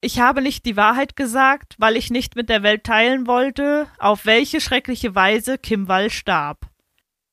ich 0.00 0.18
habe 0.18 0.40
nicht 0.40 0.64
die 0.64 0.78
Wahrheit 0.78 1.14
gesagt, 1.14 1.74
weil 1.76 1.98
ich 1.98 2.08
nicht 2.08 2.36
mit 2.36 2.48
der 2.48 2.62
Welt 2.62 2.84
teilen 2.84 3.26
wollte, 3.26 3.86
auf 3.98 4.24
welche 4.24 4.62
schreckliche 4.62 5.14
Weise 5.14 5.58
Kim 5.58 5.88
Wall 5.88 6.08
starb. 6.08 6.70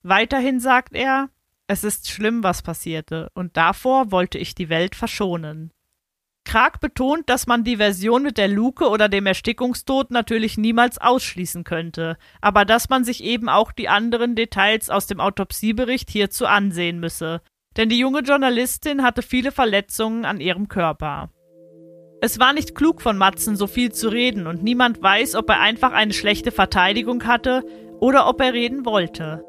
Weiterhin 0.04 0.60
sagt 0.60 0.94
er, 0.94 1.30
es 1.68 1.86
ist 1.86 2.10
schlimm, 2.10 2.44
was 2.44 2.62
passierte, 2.62 3.30
und 3.36 3.56
davor 3.56 4.12
wollte 4.12 4.38
ich 4.38 4.54
die 4.54 4.68
Welt 4.68 4.98
verschonen. 4.98 5.72
Krag 6.44 6.82
betont, 6.82 7.30
dass 7.30 7.48
man 7.48 7.64
die 7.64 7.78
Version 7.78 8.24
mit 8.24 8.38
der 8.38 8.50
Luke 8.50 8.90
oder 8.90 9.08
dem 9.08 9.28
Erstickungstod 9.28 10.12
natürlich 10.12 10.58
niemals 10.58 10.98
ausschließen 10.98 11.64
könnte, 11.64 12.18
aber 12.42 12.66
dass 12.66 12.90
man 12.90 13.06
sich 13.06 13.24
eben 13.24 13.48
auch 13.48 13.72
die 13.72 13.88
anderen 13.88 14.36
Details 14.36 14.90
aus 14.90 15.08
dem 15.08 15.22
Autopsiebericht 15.22 16.10
hierzu 16.10 16.46
ansehen 16.46 17.00
müsse, 17.00 17.42
denn 17.80 17.88
die 17.88 17.98
junge 17.98 18.20
Journalistin 18.20 19.04
hatte 19.04 19.22
viele 19.22 19.54
Verletzungen 19.54 20.26
an 20.26 20.42
ihrem 20.42 20.68
Körper. 20.68 21.30
Es 22.20 22.38
war 22.38 22.52
nicht 22.52 22.76
klug 22.76 23.02
von 23.02 23.18
Matzen, 23.18 23.56
so 23.56 23.68
viel 23.68 23.94
zu 23.94 24.10
reden, 24.10 24.48
und 24.48 24.62
niemand 24.62 25.02
weiß, 25.02 25.36
ob 25.36 25.48
er 25.50 25.62
einfach 25.62 25.94
eine 25.94 26.12
schlechte 26.12 26.52
Verteidigung 26.52 27.26
hatte 27.26 27.64
oder 28.02 28.28
ob 28.28 28.42
er 28.42 28.54
reden 28.54 28.86
wollte. 28.86 29.46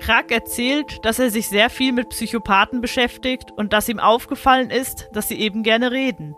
Krag 0.00 0.32
erzählt, 0.32 0.98
dass 1.04 1.20
er 1.20 1.30
sich 1.30 1.48
sehr 1.48 1.70
viel 1.70 1.92
mit 1.92 2.08
Psychopathen 2.08 2.80
beschäftigt 2.80 3.52
und 3.56 3.72
dass 3.72 3.88
ihm 3.88 4.00
aufgefallen 4.00 4.70
ist, 4.70 5.08
dass 5.12 5.28
sie 5.28 5.38
eben 5.38 5.62
gerne 5.62 5.92
reden. 5.92 6.34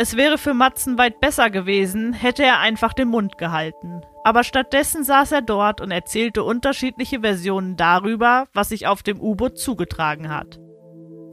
Es 0.00 0.16
wäre 0.16 0.38
für 0.38 0.54
Matzen 0.54 0.96
weit 0.96 1.20
besser 1.20 1.50
gewesen, 1.50 2.12
hätte 2.12 2.44
er 2.44 2.60
einfach 2.60 2.92
den 2.92 3.08
Mund 3.08 3.36
gehalten. 3.36 4.02
Aber 4.22 4.44
stattdessen 4.44 5.02
saß 5.02 5.32
er 5.32 5.42
dort 5.42 5.80
und 5.80 5.90
erzählte 5.90 6.44
unterschiedliche 6.44 7.22
Versionen 7.22 7.74
darüber, 7.76 8.46
was 8.54 8.68
sich 8.68 8.86
auf 8.86 9.02
dem 9.02 9.20
U-Boot 9.20 9.58
zugetragen 9.58 10.28
hat. 10.28 10.60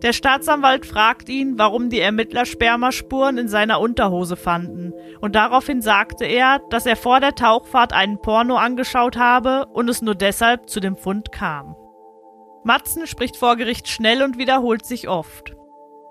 Der 0.02 0.14
Staatsanwalt 0.14 0.88
fragt 0.88 1.30
ihn, 1.30 1.60
warum 1.60 1.92
die 1.92 2.00
Ermittler 2.00 2.46
Spermaspuren 2.46 3.38
in 3.38 3.48
seiner 3.48 3.80
Unterhose 3.80 4.36
fanden, 4.36 4.94
und 5.22 5.36
daraufhin 5.36 5.84
sagte 5.84 6.26
er, 6.26 6.60
dass 6.72 6.88
er 6.88 6.96
vor 6.96 7.20
der 7.20 7.36
Tauchfahrt 7.36 7.94
einen 7.94 8.20
Porno 8.20 8.56
angeschaut 8.56 9.16
habe 9.16 9.68
und 9.74 9.90
es 9.90 10.02
nur 10.02 10.16
deshalb 10.16 10.70
zu 10.70 10.80
dem 10.80 10.96
Fund 10.96 11.32
kam. 11.32 11.76
Matzen 12.64 13.06
spricht 13.06 13.38
vor 13.38 13.58
Gericht 13.58 13.88
schnell 13.88 14.24
und 14.24 14.40
wiederholt 14.40 14.88
sich 14.88 15.08
oft. 15.08 15.56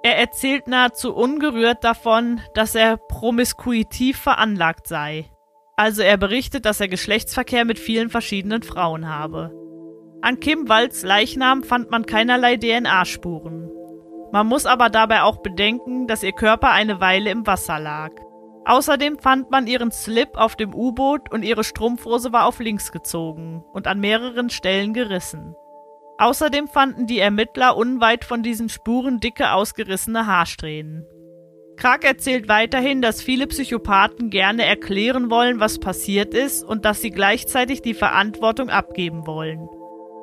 Er 0.04 0.18
erzählt 0.18 0.68
nahezu 0.68 1.14
ungerührt 1.14 1.82
davon, 1.82 2.42
dass 2.52 2.74
er 2.74 2.98
promiskuitiv 2.98 4.18
veranlagt 4.18 4.86
sei. 4.86 5.30
Also 5.76 6.02
er 6.02 6.18
berichtet, 6.18 6.66
dass 6.66 6.78
er 6.78 6.88
Geschlechtsverkehr 6.88 7.64
mit 7.64 7.78
vielen 7.78 8.10
verschiedenen 8.10 8.62
Frauen 8.62 9.08
habe. 9.08 9.50
An 10.20 10.40
Kim 10.40 10.68
Walds 10.68 11.04
Leichnam 11.04 11.62
fand 11.62 11.90
man 11.90 12.04
keinerlei 12.04 12.58
DNA-Spuren. 12.58 13.70
Man 14.30 14.46
muss 14.46 14.66
aber 14.66 14.90
dabei 14.90 15.22
auch 15.22 15.38
bedenken, 15.38 16.06
dass 16.06 16.22
ihr 16.22 16.32
Körper 16.32 16.70
eine 16.70 17.00
Weile 17.00 17.30
im 17.30 17.46
Wasser 17.46 17.80
lag. 17.80 18.10
Außerdem 18.66 19.18
fand 19.18 19.50
man 19.50 19.66
ihren 19.66 19.90
Slip 19.90 20.36
auf 20.36 20.54
dem 20.54 20.74
U-Boot 20.74 21.32
und 21.32 21.44
ihre 21.44 21.64
Strumpfhose 21.64 22.30
war 22.30 22.44
auf 22.44 22.60
links 22.60 22.92
gezogen 22.92 23.64
und 23.72 23.86
an 23.86 24.00
mehreren 24.00 24.50
Stellen 24.50 24.92
gerissen. 24.92 25.54
Außerdem 26.18 26.68
fanden 26.68 27.06
die 27.06 27.18
Ermittler 27.18 27.76
unweit 27.76 28.24
von 28.24 28.42
diesen 28.42 28.68
Spuren 28.68 29.18
dicke 29.20 29.52
ausgerissene 29.52 30.26
Haarsträhnen. 30.26 31.06
Krag 31.76 32.04
erzählt 32.04 32.48
weiterhin, 32.48 33.02
dass 33.02 33.20
viele 33.20 33.48
Psychopathen 33.48 34.30
gerne 34.30 34.64
erklären 34.64 35.28
wollen, 35.28 35.58
was 35.58 35.80
passiert 35.80 36.32
ist 36.32 36.64
und 36.64 36.84
dass 36.84 37.00
sie 37.00 37.10
gleichzeitig 37.10 37.82
die 37.82 37.94
Verantwortung 37.94 38.70
abgeben 38.70 39.26
wollen. 39.26 39.68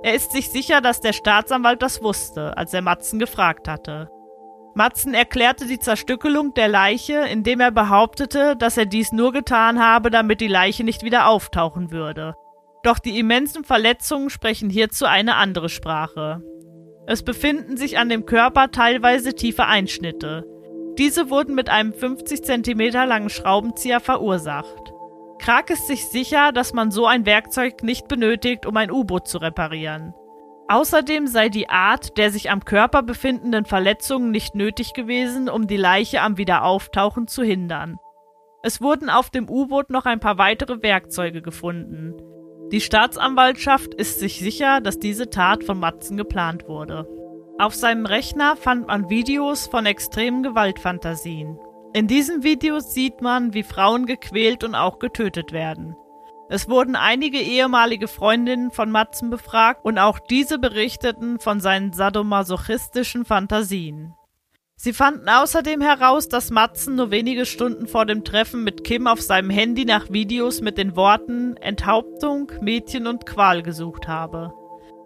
Er 0.04 0.16
ist 0.16 0.32
sich 0.32 0.50
sicher, 0.50 0.82
dass 0.82 1.02
der 1.02 1.14
Staatsanwalt 1.14 1.82
das 1.82 2.02
wusste, 2.02 2.58
als 2.58 2.74
er 2.74 2.82
Matzen 2.82 3.20
gefragt 3.20 3.68
hatte. 3.68 4.10
Matzen 4.74 5.14
erklärte 5.14 5.68
die 5.68 5.80
Zerstückelung 5.80 6.54
der 6.54 6.70
Leiche, 6.70 7.26
indem 7.28 7.60
er 7.60 7.72
behauptete, 7.72 8.56
dass 8.56 8.78
er 8.78 8.86
dies 8.86 9.12
nur 9.12 9.34
getan 9.34 9.80
habe, 9.80 10.10
damit 10.10 10.40
die 10.40 10.48
Leiche 10.48 10.86
nicht 10.86 11.04
wieder 11.04 11.28
auftauchen 11.28 11.92
würde. 11.92 12.36
Doch 12.84 13.00
die 13.00 13.20
immensen 13.20 13.64
Verletzungen 13.64 14.30
sprechen 14.30 14.70
hierzu 14.70 15.06
eine 15.06 15.36
andere 15.36 15.70
Sprache. 15.70 16.42
Es 17.08 17.24
befinden 17.24 17.78
sich 17.78 17.98
an 17.98 18.10
dem 18.10 18.26
Körper 18.26 18.72
teilweise 18.72 19.34
tiefe 19.34 19.66
Einschnitte. 19.66 20.46
Diese 20.98 21.30
wurden 21.30 21.56
mit 21.56 21.70
einem 21.70 21.94
50 21.94 22.44
cm 22.44 22.80
langen 23.08 23.30
Schraubenzieher 23.30 24.00
verursacht. 24.00 24.94
Krag 25.40 25.70
ist 25.70 25.88
sich 25.88 26.06
sicher, 26.08 26.52
dass 26.52 26.74
man 26.74 26.92
so 26.92 27.08
ein 27.08 27.26
Werkzeug 27.26 27.84
nicht 27.84 28.08
benötigt, 28.08 28.66
um 28.66 28.78
ein 28.78 28.92
U-Boot 28.92 29.28
zu 29.28 29.40
reparieren. 29.40 30.14
Außerdem 30.68 31.28
sei 31.28 31.50
die 31.50 31.70
Art 31.70 32.18
der 32.18 32.32
sich 32.32 32.50
am 32.50 32.64
Körper 32.64 33.04
befindenden 33.04 33.66
Verletzungen 33.66 34.32
nicht 34.32 34.56
nötig 34.56 34.94
gewesen, 34.94 35.50
um 35.50 35.68
die 35.68 35.78
Leiche 35.78 36.22
am 36.22 36.38
Wiederauftauchen 36.38 37.28
zu 37.28 37.44
hindern. 37.44 37.98
Es 38.64 38.82
wurden 38.82 39.10
auf 39.10 39.30
dem 39.30 39.50
U-Boot 39.50 39.90
noch 39.90 40.06
ein 40.06 40.20
paar 40.20 40.38
weitere 40.38 40.82
Werkzeuge 40.82 41.42
gefunden. 41.42 42.14
Die 42.72 42.80
Staatsanwaltschaft 42.80 43.94
ist 43.94 44.20
sich 44.20 44.40
sicher, 44.40 44.80
dass 44.80 44.98
diese 44.98 45.30
Tat 45.30 45.66
von 45.66 45.78
Matzen 45.78 46.16
geplant 46.16 46.70
wurde. 46.70 47.06
Auf 47.60 47.76
seinem 47.76 48.06
Rechner 48.06 48.56
fand 48.56 48.88
man 48.88 49.10
Videos 49.10 49.68
von 49.68 49.86
extremen 49.86 50.42
Gewaltfantasien. 50.42 51.60
In 51.94 52.08
diesen 52.08 52.44
Videos 52.44 52.94
sieht 52.94 53.22
man, 53.22 53.54
wie 53.54 53.64
Frauen 53.64 54.06
gequält 54.06 54.64
und 54.64 54.76
auch 54.76 55.00
getötet 55.00 55.52
werden. 55.52 55.98
Es 56.48 56.70
wurden 56.70 56.96
einige 56.96 57.40
ehemalige 57.40 58.08
Freundinnen 58.08 58.72
von 58.72 58.90
Matzen 58.90 59.30
befragt 59.30 59.84
und 59.84 60.00
auch 60.00 60.20
diese 60.20 60.58
berichteten 60.58 61.40
von 61.40 61.60
seinen 61.60 61.92
sadomasochistischen 61.92 63.26
Fantasien. 63.26 64.16
Sie 64.84 64.94
fanden 64.94 65.30
außerdem 65.30 65.80
heraus, 65.80 66.28
dass 66.28 66.50
Matzen 66.50 66.96
nur 66.96 67.12
wenige 67.12 67.46
Stunden 67.46 67.86
vor 67.86 68.08
dem 68.08 68.24
Treffen 68.24 68.64
mit 68.64 68.84
Kim 68.84 69.06
auf 69.06 69.22
seinem 69.22 69.52
Handy 69.52 69.86
nach 69.86 70.10
Videos 70.10 70.60
mit 70.60 70.80
den 70.80 70.96
Worten 70.96 71.56
Enthauptung, 71.58 72.52
Mädchen 72.62 73.06
und 73.06 73.28
Qual 73.28 73.62
gesucht 73.62 74.08
habe. 74.08 74.52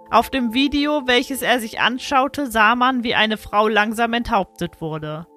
Auf 0.09 0.29
dem 0.29 0.53
Video, 0.53 1.07
welches 1.07 1.41
er 1.41 1.59
sich 1.59 1.81
anschaute, 1.81 2.49
sah 2.49 2.75
man, 2.75 3.03
wie 3.03 3.15
eine 3.15 3.35
Frau 3.35 3.67
langsam 3.67 4.13
enthauptet 4.13 4.79
wurde. 4.79 5.27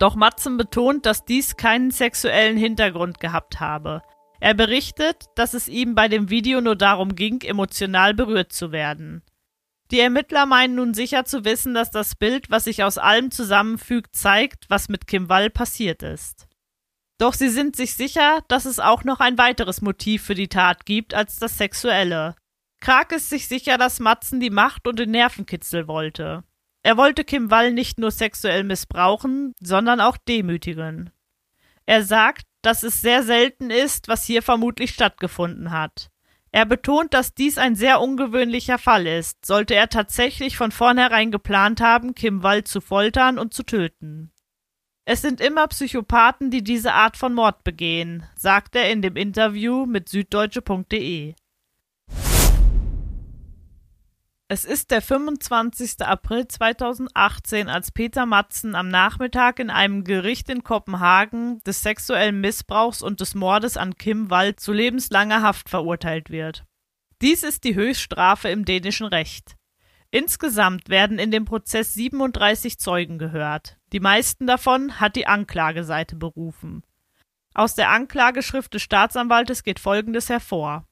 Doch 0.00 0.16
Matzen 0.16 0.56
betont, 0.56 1.06
dass 1.06 1.24
dies 1.24 1.56
keinen 1.56 1.92
sexuellen 1.92 2.56
Hintergrund 2.56 3.20
gehabt 3.20 3.60
habe. 3.60 4.02
Er 4.40 4.54
berichtet, 4.54 5.26
dass 5.36 5.54
es 5.54 5.68
ihm 5.68 5.94
bei 5.94 6.08
dem 6.08 6.30
Video 6.30 6.60
nur 6.60 6.74
darum 6.74 7.14
ging, 7.14 7.42
emotional 7.42 8.12
berührt 8.12 8.52
zu 8.52 8.72
werden. 8.72 9.22
Die 9.94 10.00
Ermittler 10.00 10.44
meinen 10.44 10.74
nun 10.74 10.92
sicher 10.92 11.24
zu 11.24 11.44
wissen, 11.44 11.72
dass 11.72 11.88
das 11.88 12.16
Bild, 12.16 12.50
was 12.50 12.64
sich 12.64 12.82
aus 12.82 12.98
allem 12.98 13.30
zusammenfügt, 13.30 14.16
zeigt, 14.16 14.68
was 14.68 14.88
mit 14.88 15.06
Kim 15.06 15.28
Wall 15.28 15.50
passiert 15.50 16.02
ist. 16.02 16.48
Doch 17.16 17.32
sie 17.32 17.48
sind 17.48 17.76
sich 17.76 17.94
sicher, 17.94 18.42
dass 18.48 18.64
es 18.64 18.80
auch 18.80 19.04
noch 19.04 19.20
ein 19.20 19.38
weiteres 19.38 19.82
Motiv 19.82 20.24
für 20.24 20.34
die 20.34 20.48
Tat 20.48 20.84
gibt 20.84 21.14
als 21.14 21.36
das 21.36 21.58
sexuelle. 21.58 22.34
Krag 22.80 23.12
ist 23.12 23.30
sich 23.30 23.46
sicher, 23.46 23.78
dass 23.78 24.00
Matzen 24.00 24.40
die 24.40 24.50
Macht 24.50 24.88
und 24.88 24.98
den 24.98 25.12
Nervenkitzel 25.12 25.86
wollte. 25.86 26.42
Er 26.82 26.96
wollte 26.96 27.22
Kim 27.22 27.52
Wall 27.52 27.72
nicht 27.72 28.00
nur 28.00 28.10
sexuell 28.10 28.64
missbrauchen, 28.64 29.52
sondern 29.60 30.00
auch 30.00 30.16
demütigen. 30.16 31.10
Er 31.86 32.02
sagt, 32.02 32.48
dass 32.62 32.82
es 32.82 33.00
sehr 33.00 33.22
selten 33.22 33.70
ist, 33.70 34.08
was 34.08 34.24
hier 34.24 34.42
vermutlich 34.42 34.90
stattgefunden 34.90 35.70
hat. 35.70 36.10
Er 36.54 36.66
betont, 36.66 37.12
dass 37.14 37.34
dies 37.34 37.58
ein 37.58 37.74
sehr 37.74 38.00
ungewöhnlicher 38.00 38.78
Fall 38.78 39.08
ist, 39.08 39.44
sollte 39.44 39.74
er 39.74 39.88
tatsächlich 39.88 40.56
von 40.56 40.70
vornherein 40.70 41.32
geplant 41.32 41.80
haben, 41.80 42.14
Kim 42.14 42.44
Wall 42.44 42.62
zu 42.62 42.80
foltern 42.80 43.40
und 43.40 43.52
zu 43.52 43.64
töten. 43.64 44.30
Es 45.04 45.20
sind 45.20 45.40
immer 45.40 45.66
Psychopathen, 45.66 46.52
die 46.52 46.62
diese 46.62 46.92
Art 46.92 47.16
von 47.16 47.34
Mord 47.34 47.64
begehen, 47.64 48.22
sagt 48.36 48.76
er 48.76 48.88
in 48.92 49.02
dem 49.02 49.16
Interview 49.16 49.84
mit 49.84 50.08
süddeutsche.de. 50.08 51.34
Es 54.54 54.64
ist 54.64 54.92
der 54.92 55.02
25. 55.02 56.02
April 56.02 56.46
2018, 56.46 57.68
als 57.68 57.90
Peter 57.90 58.24
Matzen 58.24 58.76
am 58.76 58.86
Nachmittag 58.86 59.58
in 59.58 59.68
einem 59.68 60.04
Gericht 60.04 60.48
in 60.48 60.62
Kopenhagen 60.62 61.58
des 61.66 61.82
sexuellen 61.82 62.40
Missbrauchs 62.40 63.02
und 63.02 63.18
des 63.18 63.34
Mordes 63.34 63.76
an 63.76 63.96
Kim 63.96 64.30
Wald 64.30 64.60
zu 64.60 64.72
lebenslanger 64.72 65.42
Haft 65.42 65.68
verurteilt 65.68 66.30
wird. 66.30 66.64
Dies 67.20 67.42
ist 67.42 67.64
die 67.64 67.74
Höchststrafe 67.74 68.48
im 68.48 68.64
dänischen 68.64 69.08
Recht. 69.08 69.56
Insgesamt 70.12 70.88
werden 70.88 71.18
in 71.18 71.32
dem 71.32 71.46
Prozess 71.46 71.92
37 71.94 72.78
Zeugen 72.78 73.18
gehört. 73.18 73.76
Die 73.92 73.98
meisten 73.98 74.46
davon 74.46 75.00
hat 75.00 75.16
die 75.16 75.26
Anklageseite 75.26 76.14
berufen. 76.14 76.84
Aus 77.54 77.74
der 77.74 77.90
Anklageschrift 77.90 78.72
des 78.72 78.82
Staatsanwaltes 78.82 79.64
geht 79.64 79.80
Folgendes 79.80 80.28
hervor. 80.28 80.86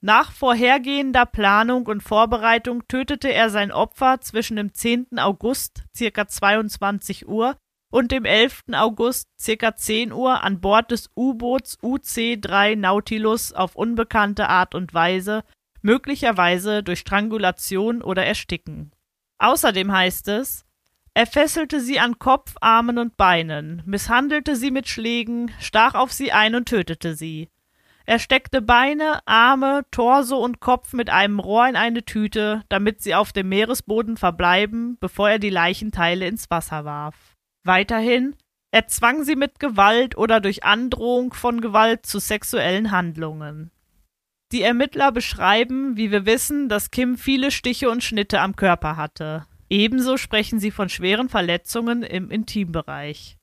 Nach 0.00 0.30
vorhergehender 0.30 1.26
Planung 1.26 1.86
und 1.86 2.02
Vorbereitung 2.02 2.86
tötete 2.86 3.32
er 3.32 3.50
sein 3.50 3.72
Opfer 3.72 4.20
zwischen 4.20 4.56
dem 4.56 4.72
10. 4.72 5.18
August 5.18 5.84
ca. 5.98 6.28
22 6.28 7.26
Uhr 7.26 7.56
und 7.90 8.12
dem 8.12 8.24
11. 8.24 8.64
August 8.74 9.28
ca. 9.44 9.74
10 9.74 10.12
Uhr 10.12 10.44
an 10.44 10.60
Bord 10.60 10.92
des 10.92 11.10
U-Boots 11.16 11.78
UC-3 11.82 12.76
Nautilus 12.76 13.52
auf 13.52 13.74
unbekannte 13.74 14.48
Art 14.48 14.76
und 14.76 14.94
Weise, 14.94 15.42
möglicherweise 15.82 16.84
durch 16.84 17.00
Strangulation 17.00 18.00
oder 18.00 18.24
Ersticken. 18.24 18.92
Außerdem 19.38 19.90
heißt 19.90 20.28
es, 20.28 20.64
er 21.12 21.26
fesselte 21.26 21.80
sie 21.80 21.98
an 21.98 22.20
Kopf, 22.20 22.54
Armen 22.60 22.98
und 22.98 23.16
Beinen, 23.16 23.82
misshandelte 23.84 24.54
sie 24.54 24.70
mit 24.70 24.86
Schlägen, 24.86 25.50
stach 25.58 25.94
auf 25.94 26.12
sie 26.12 26.30
ein 26.30 26.54
und 26.54 26.68
tötete 26.68 27.16
sie. 27.16 27.48
Er 28.08 28.18
steckte 28.18 28.62
Beine, 28.62 29.20
Arme, 29.26 29.82
Torso 29.90 30.42
und 30.42 30.60
Kopf 30.60 30.94
mit 30.94 31.10
einem 31.10 31.40
Rohr 31.40 31.68
in 31.68 31.76
eine 31.76 32.06
Tüte, 32.06 32.62
damit 32.70 33.02
sie 33.02 33.14
auf 33.14 33.34
dem 33.34 33.50
Meeresboden 33.50 34.16
verbleiben, 34.16 34.96
bevor 34.98 35.28
er 35.28 35.38
die 35.38 35.50
Leichenteile 35.50 36.26
ins 36.26 36.48
Wasser 36.48 36.86
warf. 36.86 37.36
Weiterhin, 37.66 38.34
er 38.70 38.86
zwang 38.86 39.24
sie 39.24 39.36
mit 39.36 39.60
Gewalt 39.60 40.16
oder 40.16 40.40
durch 40.40 40.64
Androhung 40.64 41.34
von 41.34 41.60
Gewalt 41.60 42.06
zu 42.06 42.18
sexuellen 42.18 42.92
Handlungen. 42.92 43.72
Die 44.52 44.62
Ermittler 44.62 45.12
beschreiben, 45.12 45.98
wie 45.98 46.10
wir 46.10 46.24
wissen, 46.24 46.70
dass 46.70 46.90
Kim 46.90 47.18
viele 47.18 47.50
Stiche 47.50 47.90
und 47.90 48.02
Schnitte 48.02 48.40
am 48.40 48.56
Körper 48.56 48.96
hatte. 48.96 49.44
Ebenso 49.68 50.16
sprechen 50.16 50.60
sie 50.60 50.70
von 50.70 50.88
schweren 50.88 51.28
Verletzungen 51.28 52.02
im 52.02 52.30
Intimbereich. 52.30 53.37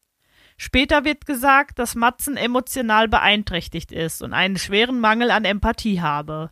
Später 0.57 1.03
wird 1.03 1.25
gesagt, 1.25 1.79
dass 1.79 1.95
Matzen 1.95 2.37
emotional 2.37 3.07
beeinträchtigt 3.07 3.91
ist 3.91 4.21
und 4.21 4.33
einen 4.33 4.57
schweren 4.57 4.99
Mangel 4.99 5.31
an 5.31 5.45
Empathie 5.45 6.01
habe. 6.01 6.51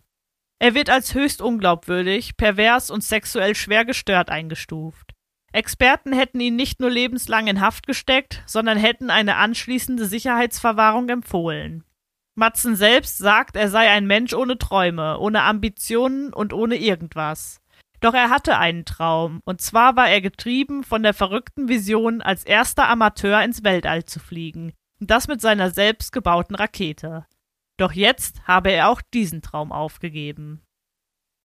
Er 0.59 0.73
wird 0.73 0.89
als 0.89 1.13
höchst 1.13 1.41
unglaubwürdig, 1.41 2.37
pervers 2.37 2.89
und 2.89 3.03
sexuell 3.03 3.55
schwer 3.55 3.85
gestört 3.85 4.29
eingestuft. 4.29 5.11
Experten 5.51 6.13
hätten 6.13 6.39
ihn 6.39 6.55
nicht 6.55 6.79
nur 6.79 6.89
lebenslang 6.89 7.47
in 7.47 7.61
Haft 7.61 7.85
gesteckt, 7.85 8.43
sondern 8.45 8.77
hätten 8.77 9.09
eine 9.09 9.35
anschließende 9.35 10.05
Sicherheitsverwahrung 10.05 11.07
empfohlen. 11.09 11.83
Matzen 12.35 12.75
selbst 12.75 13.19
sagt, 13.19 13.55
er 13.55 13.69
sei 13.69 13.89
ein 13.89 14.07
Mensch 14.07 14.33
ohne 14.33 14.57
Träume, 14.57 15.19
ohne 15.19 15.43
Ambitionen 15.43 16.33
und 16.33 16.51
ohne 16.51 16.75
irgendwas. 16.75 17.61
Doch 18.03 18.13
er 18.13 18.29
hatte 18.29 18.57
einen 18.57 18.83
Traum, 18.83 19.39
und 19.45 19.61
zwar 19.61 19.95
war 19.95 20.09
er 20.09 20.19
getrieben 20.19 20.83
von 20.83 21.03
der 21.03 21.13
verrückten 21.13 21.69
Vision, 21.69 22.21
als 22.21 22.43
erster 22.43 22.89
Amateur 22.89 23.41
ins 23.41 23.63
Weltall 23.63 24.03
zu 24.03 24.19
fliegen, 24.19 24.73
und 24.99 25.09
das 25.09 25.29
mit 25.29 25.39
seiner 25.39 25.71
selbstgebauten 25.71 26.53
Rakete. 26.53 27.25
Doch 27.77 27.93
jetzt 27.93 28.45
habe 28.45 28.73
er 28.73 28.89
auch 28.89 29.01
diesen 29.13 29.41
Traum 29.41 29.71
aufgegeben. 29.71 30.61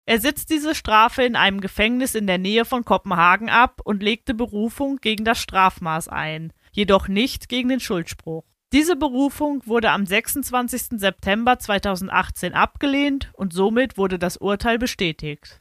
Er 0.05 0.21
sitzt 0.21 0.51
diese 0.51 0.75
Strafe 0.75 1.23
in 1.23 1.37
einem 1.37 1.61
Gefängnis 1.61 2.17
in 2.17 2.27
der 2.27 2.39
Nähe 2.39 2.65
von 2.65 2.85
Kopenhagen 2.85 3.51
ab 3.51 3.81
und 3.85 4.03
legte 4.03 4.35
Berufung 4.35 4.97
gegen 4.97 5.25
das 5.25 5.39
Strafmaß 5.39 6.09
ein, 6.09 6.53
jedoch 6.73 7.07
nicht 7.07 7.49
gegen 7.49 7.69
den 7.69 7.79
Schuldspruch. 7.79 8.43
Diese 8.73 8.97
Berufung 8.97 9.63
wurde 9.65 9.93
am 9.93 10.05
26. 10.05 10.99
September 10.99 11.61
2018 11.61 12.53
abgelehnt 12.55 13.31
und 13.35 13.53
somit 13.53 13.97
wurde 13.97 14.19
das 14.19 14.39
Urteil 14.39 14.81
bestätigt. 14.81 15.61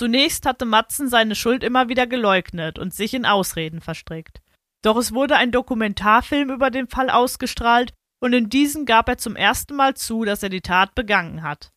Zunächst 0.00 0.46
hatte 0.46 0.64
Matzen 0.64 1.10
seine 1.10 1.34
Schuld 1.34 1.62
immer 1.62 1.90
wieder 1.90 2.06
geleugnet 2.06 2.78
und 2.78 2.94
sich 2.94 3.12
in 3.12 3.26
Ausreden 3.26 3.82
verstrickt. 3.82 4.40
Doch 4.80 4.96
es 4.96 5.12
wurde 5.12 5.36
ein 5.36 5.52
Dokumentarfilm 5.52 6.48
über 6.48 6.70
den 6.70 6.88
Fall 6.88 7.10
ausgestrahlt 7.10 7.92
und 8.18 8.32
in 8.32 8.48
diesem 8.48 8.86
gab 8.86 9.10
er 9.10 9.18
zum 9.18 9.36
ersten 9.36 9.76
Mal 9.76 9.92
zu, 9.92 10.24
dass 10.24 10.42
er 10.42 10.48
die 10.48 10.62
Tat 10.62 10.94
begangen 10.94 11.42
hat. 11.42 11.70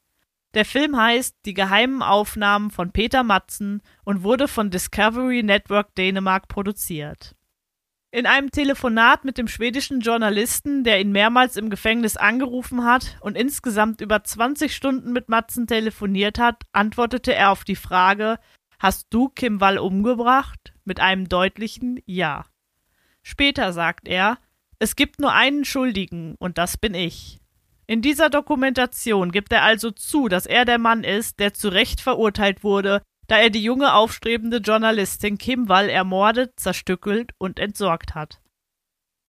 Der 0.54 0.64
Film 0.64 0.96
heißt 0.96 1.36
Die 1.46 1.54
geheimen 1.54 2.02
Aufnahmen 2.02 2.72
von 2.72 2.94
Peter 2.94 3.24
Matzen 3.24 3.82
und 4.06 4.24
wurde 4.24 4.48
von 4.48 4.70
Discovery 4.72 5.44
Network 5.44 5.94
Dänemark 5.96 6.48
produziert. 6.48 7.36
In 8.14 8.28
einem 8.28 8.52
Telefonat 8.52 9.26
mit 9.26 9.40
dem 9.40 9.48
schwedischen 9.48 10.00
Journalisten, 10.00 10.84
der 10.84 11.02
ihn 11.02 11.12
mehrmals 11.12 11.58
im 11.58 11.72
Gefängnis 11.72 12.16
angerufen 12.16 12.86
hat 12.86 13.18
und 13.22 13.36
insgesamt 13.36 14.02
über 14.02 14.24
20 14.24 14.76
Stunden 14.76 15.14
mit 15.14 15.30
Matzen 15.30 15.66
telefoniert 15.66 16.38
hat, 16.38 16.62
antwortete 16.74 17.34
er 17.34 17.50
auf 17.50 17.64
die 17.64 17.76
Frage 17.76 18.38
Hast 18.78 19.08
du 19.10 19.30
Kim 19.30 19.60
Wall 19.62 19.80
umgebracht? 19.80 20.76
mit 20.86 21.00
einem 21.00 21.28
deutlichen 21.28 22.04
Ja. 22.06 22.46
Später 23.24 23.74
sagt 23.74 24.08
er 24.08 24.38
Es 24.78 24.96
gibt 24.96 25.20
nur 25.20 25.34
einen 25.34 25.66
Schuldigen, 25.66 26.36
und 26.38 26.60
das 26.60 26.78
bin 26.78 26.94
ich. 26.94 27.40
In 27.88 28.04
dieser 28.04 28.30
Dokumentation 28.30 29.32
gibt 29.32 29.52
er 29.52 29.64
also 29.64 29.90
zu, 29.90 30.28
dass 30.28 30.46
er 30.46 30.66
der 30.66 30.78
Mann 30.78 31.04
ist, 31.04 31.40
der 31.40 31.56
zu 31.56 31.70
Recht 31.70 32.00
verurteilt 32.00 32.64
wurde, 32.64 33.02
da 33.28 33.38
er 33.38 33.50
die 33.50 33.64
junge 33.64 33.94
aufstrebende 33.94 34.58
Journalistin 34.58 35.38
Kim 35.38 35.70
Wall 35.70 35.90
ermordet, 35.90 36.60
zerstückelt 36.60 37.32
und 37.38 37.60
entsorgt 37.60 38.16
hat. 38.16 38.40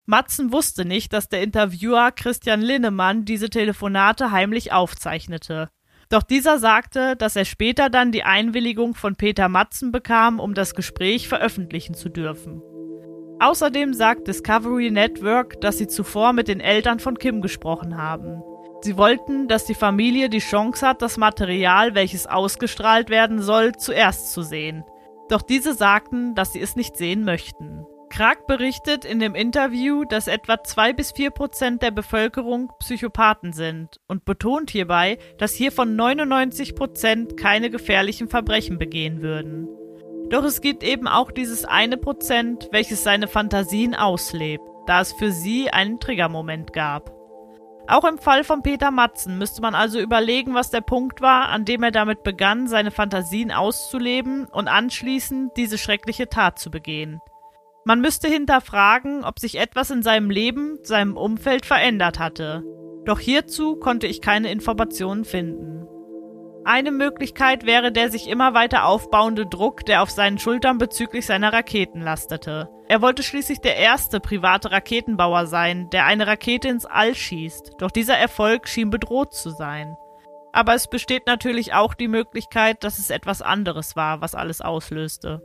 Matzen 0.07 0.53
wusste 0.53 0.85
nicht, 0.85 1.13
dass 1.13 1.29
der 1.29 1.43
Interviewer 1.43 2.11
Christian 2.11 2.61
Linnemann 2.61 3.25
diese 3.25 3.49
Telefonate 3.49 4.33
heimlich 4.33 4.73
aufzeichnete. 4.73 5.71
Doch 6.09 6.25
dieser 6.25 6.59
sagte, 6.59 7.15
dass 7.15 7.37
er 7.37 7.45
später 7.45 7.89
dann 7.89 8.11
die 8.11 8.25
Einwilligung 8.25 8.95
von 8.95 9.15
Peter 9.15 9.49
Matzen 9.49 9.93
bekam, 9.93 10.41
um 10.41 10.55
das 10.55 10.75
Gespräch 10.75 11.29
veröffentlichen 11.29 11.95
zu 11.95 12.09
dürfen. 12.09 12.61
Außerdem 13.39 13.95
sagt 13.95 14.27
Discovery 14.27 14.91
Network, 14.91 15.61
dass 15.61 15.79
sie 15.79 15.87
zuvor 15.87 16.33
mit 16.33 16.49
den 16.49 16.61
Eltern 16.61 16.99
von 16.99 17.17
Kim 17.17 17.41
gesprochen 17.41 17.97
haben. 17.97 18.43
Sie 18.83 18.97
wollten, 18.97 19.47
dass 19.47 19.67
die 19.67 19.75
Familie 19.75 20.31
die 20.31 20.39
Chance 20.39 20.87
hat, 20.87 21.03
das 21.03 21.17
Material, 21.19 21.95
welches 21.95 22.27
ausgestrahlt 22.27 23.11
werden 23.11 23.43
soll, 23.43 23.73
zuerst 23.73 24.33
zu 24.33 24.43
sehen. 24.43 24.85
Doch 25.29 25.43
diese 25.43 25.75
sagten, 25.75 26.35
dass 26.35 26.53
sie 26.53 26.61
es 26.61 26.77
nicht 26.77 26.97
sehen 26.97 27.25
möchten. 27.25 27.85
Krag 28.09 28.49
berichtet 28.49 29.05
in 29.05 29.21
dem 29.21 29.37
Interview, 29.37 30.05
dass 30.05 30.27
etwa 30.27 30.65
zwei 30.65 30.93
bis 30.93 31.13
vier 31.13 31.31
Prozent 31.31 31.81
der 31.83 31.93
Bevölkerung 31.93 32.73
Psychopathen 32.81 33.53
sind 33.53 34.01
und 34.09 34.25
betont 34.25 34.71
hierbei, 34.71 35.19
dass 35.39 35.55
hiervon 35.55 35.95
99 35.95 36.75
Prozent 36.75 37.37
keine 37.37 37.71
gefährlichen 37.71 38.29
Verbrechen 38.29 38.79
begehen 38.79 39.23
würden. 39.23 39.69
Doch 40.29 40.43
es 40.45 40.61
gibt 40.61 40.83
eben 40.83 41.07
auch 41.07 41.31
dieses 41.31 41.65
eine 41.65 41.97
Prozent, 41.97 42.69
welches 42.73 43.05
seine 43.05 43.29
Fantasien 43.29 43.95
auslebt, 43.95 44.65
da 44.87 45.01
es 45.01 45.13
für 45.13 45.31
sie 45.31 45.71
einen 45.71 46.01
Triggermoment 46.01 46.73
gab. 46.73 47.20
Auch 47.91 48.05
im 48.05 48.19
Fall 48.19 48.45
von 48.45 48.63
Peter 48.63 48.93
Matzen 48.93 49.37
müsste 49.37 49.61
man 49.63 49.75
also 49.75 49.99
überlegen, 49.99 50.55
was 50.55 50.71
der 50.71 50.81
Punkt 50.81 51.21
war, 51.21 51.49
an 51.49 51.65
dem 51.65 51.83
er 51.83 51.91
damit 51.91 52.23
begann, 52.23 52.69
seine 52.69 52.93
Fantasien 52.93 53.51
auszuleben 53.51 54.47
und 54.47 54.69
anschließend 54.69 55.57
diese 55.57 55.77
schreckliche 55.77 56.29
Tat 56.29 56.61
zu 56.61 56.71
begehen. 56.71 57.19
Man 57.85 58.01
müsste 58.01 58.29
hinterfragen, 58.29 59.25
ob 59.25 59.41
sich 59.41 59.59
etwas 59.59 59.91
in 59.91 60.05
seinem 60.05 60.31
Leben, 60.31 60.79
seinem 60.85 61.17
Umfeld 61.17 61.67
verändert 61.67 62.21
hatte. 62.21 62.63
Doch 63.07 63.19
hierzu 63.19 63.75
konnte 63.75 64.07
ich 64.07 64.21
keine 64.21 64.53
Informationen 64.53 65.25
finden. 65.25 65.89
Eine 66.73 66.93
Möglichkeit 66.93 67.67
wäre 67.67 67.91
der 67.91 68.13
sich 68.13 68.29
immer 68.29 68.55
weiter 68.55 68.85
aufbauende 68.85 69.45
Druck, 69.45 69.85
der 69.87 70.05
auf 70.05 70.11
seinen 70.11 70.39
Schultern 70.39 70.79
bezüglich 70.79 71.27
seiner 71.27 71.53
Raketen 71.53 72.01
lastete. 72.01 72.69
Er 72.87 73.03
wollte 73.03 73.25
schließlich 73.25 73.59
der 73.59 73.77
erste 73.77 74.21
private 74.21 74.71
Raketenbauer 74.71 75.47
sein, 75.47 75.91
der 75.91 76.07
eine 76.07 76.29
Rakete 76.29 76.69
ins 76.69 76.87
All 76.87 77.17
schießt, 77.17 77.73
doch 77.79 77.91
dieser 77.91 78.17
Erfolg 78.17 78.69
schien 78.69 78.89
bedroht 78.89 79.35
zu 79.35 79.51
sein. 79.51 79.97
Aber 80.53 80.77
es 80.77 80.87
besteht 80.87 81.27
natürlich 81.27 81.75
auch 81.75 81.93
die 81.93 82.07
Möglichkeit, 82.07 82.85
dass 82.85 83.01
es 83.01 83.11
etwas 83.11 83.43
anderes 83.43 83.97
war, 83.97 84.21
was 84.21 84.37
alles 84.37 84.61
auslöste. 84.61 85.43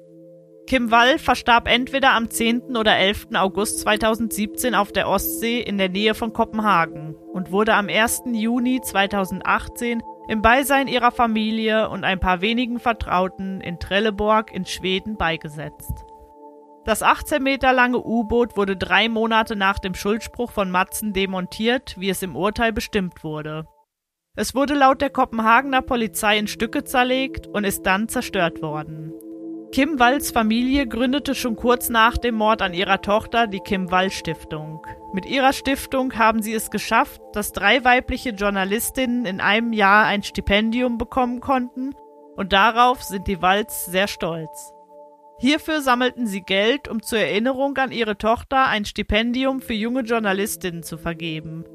Kim 0.68 0.92
Wall 0.92 1.18
verstarb 1.18 1.68
entweder 1.68 2.12
am 2.12 2.30
10. 2.30 2.78
oder 2.78 2.98
11. 2.98 3.30
August 3.34 3.80
2017 3.80 4.76
auf 4.76 4.92
der 4.92 5.10
Ostsee 5.10 5.60
in 5.60 5.80
der 5.80 5.90
Nähe 5.90 6.14
von 6.14 6.34
Kopenhagen 6.34 7.16
und 7.16 7.52
wurde 7.52 7.74
am 7.74 7.90
1. 7.90 8.26
Juni 8.34 8.80
2018 8.82 10.04
im 10.28 10.42
Beisein 10.42 10.88
ihrer 10.88 11.12
Familie 11.12 11.90
und 11.90 12.04
ein 12.04 12.20
paar 12.20 12.42
wenigen 12.42 12.80
Vertrauten 12.80 13.62
in 13.62 13.80
Trelleborg 13.80 14.54
in 14.54 14.66
Schweden 14.66 15.18
beigesetzt. 15.18 16.06
Das 16.86 17.02
18 17.02 17.42
Meter 17.42 17.74
lange 17.74 17.98
U-Boot 17.98 18.58
wurde 18.58 18.78
drei 18.78 19.10
Monate 19.10 19.56
nach 19.56 19.80
dem 19.80 19.96
Schuldspruch 19.96 20.52
von 20.52 20.70
Matzen 20.70 21.14
demontiert, 21.14 21.96
wie 22.00 22.10
es 22.10 22.22
im 22.22 22.36
Urteil 22.36 22.74
bestimmt 22.74 23.24
wurde. 23.24 23.66
Es 24.36 24.54
wurde 24.54 24.76
laut 24.76 25.02
der 25.02 25.10
Kopenhagener 25.10 25.82
Polizei 25.82 26.38
in 26.38 26.48
Stücke 26.48 26.84
zerlegt 26.84 27.48
und 27.48 27.64
ist 27.64 27.88
dann 27.88 28.08
zerstört 28.08 28.62
worden. 28.62 29.14
Kim 29.76 30.00
Walls 30.00 30.32
Familie 30.32 30.88
gründete 30.88 31.36
schon 31.36 31.58
kurz 31.58 31.90
nach 31.90 32.18
dem 32.18 32.36
Mord 32.36 32.62
an 32.62 32.74
ihrer 32.74 33.02
Tochter 33.02 33.46
die 33.46 33.60
Kim 33.60 33.92
Wall 33.92 34.10
Stiftung. 34.10 34.88
Mit 35.12 35.26
ihrer 35.26 35.52
Stiftung 35.52 36.18
haben 36.18 36.42
sie 36.42 36.54
es 36.54 36.72
geschafft, 36.72 37.22
dass 37.34 37.52
drei 37.52 37.84
weibliche 37.84 38.30
Journalistinnen 38.30 39.26
in 39.26 39.42
einem 39.42 39.74
Jahr 39.74 40.06
ein 40.06 40.24
Stipendium 40.24 40.98
bekommen 40.98 41.42
konnten 41.42 41.94
und 42.38 42.54
darauf 42.54 43.04
sind 43.04 43.28
die 43.28 43.42
Walls 43.42 43.86
sehr 43.88 44.08
stolz. 44.08 44.72
Hierfür 45.40 45.82
sammelten 45.82 46.26
sie 46.26 46.44
Geld, 46.44 46.88
um 46.88 47.02
zur 47.02 47.20
Erinnerung 47.20 47.76
an 47.76 47.92
ihre 47.92 48.18
Tochter 48.18 48.68
ein 48.68 48.86
Stipendium 48.86 49.60
für 49.60 49.74
junge 49.74 50.04
Journalistinnen 50.04 50.84
zu 50.84 50.98
vergeben. 50.98 51.66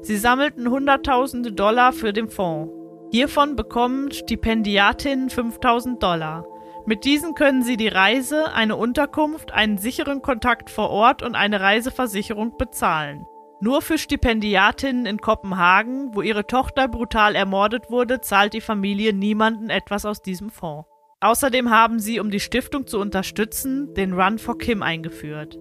Sie 0.00 0.16
sammelten 0.16 0.70
Hunderttausende 0.70 1.52
Dollar 1.52 1.92
für 1.92 2.14
den 2.14 2.30
Fonds. 2.30 2.72
Hiervon 3.12 3.54
bekommen 3.54 4.12
Stipendiatinnen 4.12 5.28
5000 5.28 6.02
Dollar. 6.02 6.46
Mit 6.86 7.04
diesen 7.04 7.34
können 7.34 7.62
Sie 7.62 7.76
die 7.76 7.88
Reise, 7.88 8.52
eine 8.52 8.76
Unterkunft, 8.76 9.52
einen 9.52 9.78
sicheren 9.78 10.22
Kontakt 10.22 10.70
vor 10.70 10.90
Ort 10.90 11.22
und 11.22 11.34
eine 11.34 11.60
Reiseversicherung 11.60 12.56
bezahlen. 12.56 13.26
Nur 13.60 13.82
für 13.82 13.98
Stipendiatinnen 13.98 15.04
in 15.04 15.18
Kopenhagen, 15.18 16.14
wo 16.14 16.22
ihre 16.22 16.46
Tochter 16.46 16.88
brutal 16.88 17.34
ermordet 17.34 17.90
wurde, 17.90 18.22
zahlt 18.22 18.54
die 18.54 18.62
Familie 18.62 19.12
niemanden 19.12 19.68
etwas 19.68 20.06
aus 20.06 20.22
diesem 20.22 20.48
Fonds. 20.48 20.88
Außerdem 21.20 21.68
haben 21.68 21.98
sie, 21.98 22.18
um 22.18 22.30
die 22.30 22.40
Stiftung 22.40 22.86
zu 22.86 22.98
unterstützen, 22.98 23.92
den 23.92 24.14
Run 24.14 24.38
for 24.38 24.56
Kim 24.56 24.82
eingeführt. 24.82 25.58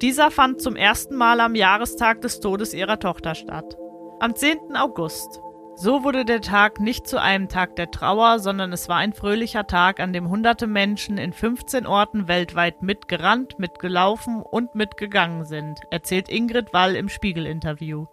Dieser 0.00 0.30
fand 0.30 0.62
zum 0.62 0.76
ersten 0.76 1.16
Mal 1.16 1.40
am 1.40 1.54
Jahrestag 1.54 2.22
des 2.22 2.40
Todes 2.40 2.72
ihrer 2.72 2.98
Tochter 2.98 3.34
statt. 3.34 3.76
Am 4.20 4.34
10. 4.34 4.76
August. 4.76 5.40
So 5.76 6.04
wurde 6.04 6.24
der 6.24 6.40
Tag 6.40 6.78
nicht 6.78 7.08
zu 7.08 7.20
einem 7.20 7.48
Tag 7.48 7.74
der 7.74 7.90
Trauer, 7.90 8.38
sondern 8.38 8.72
es 8.72 8.88
war 8.88 8.98
ein 8.98 9.12
fröhlicher 9.12 9.66
Tag, 9.66 9.98
an 9.98 10.12
dem 10.12 10.28
hunderte 10.28 10.68
Menschen 10.68 11.18
in 11.18 11.32
15 11.32 11.84
Orten 11.84 12.28
weltweit 12.28 12.82
mitgerannt, 12.82 13.58
mitgelaufen 13.58 14.40
und 14.40 14.76
mitgegangen 14.76 15.44
sind, 15.44 15.80
erzählt 15.90 16.28
Ingrid 16.28 16.72
Wall 16.72 16.94
im 16.94 17.08
Spiegel-Interview. 17.08 18.06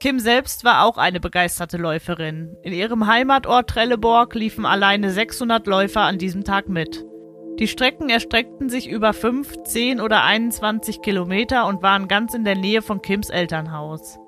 Kim 0.00 0.18
selbst 0.18 0.64
war 0.64 0.84
auch 0.84 0.96
eine 0.96 1.20
begeisterte 1.20 1.76
Läuferin. 1.76 2.56
In 2.62 2.72
ihrem 2.72 3.06
Heimatort 3.06 3.70
Trelleborg 3.70 4.34
liefen 4.34 4.66
alleine 4.66 5.10
600 5.10 5.66
Läufer 5.68 6.02
an 6.02 6.18
diesem 6.18 6.42
Tag 6.42 6.68
mit. 6.68 7.04
Die 7.60 7.68
Strecken 7.68 8.08
erstreckten 8.08 8.68
sich 8.68 8.88
über 8.88 9.12
5, 9.12 9.64
10 9.64 10.00
oder 10.00 10.24
21 10.24 11.00
Kilometer 11.00 11.66
und 11.66 11.82
waren 11.82 12.08
ganz 12.08 12.34
in 12.34 12.44
der 12.44 12.56
Nähe 12.56 12.82
von 12.82 13.02
Kims 13.02 13.30
Elternhaus. 13.30 14.18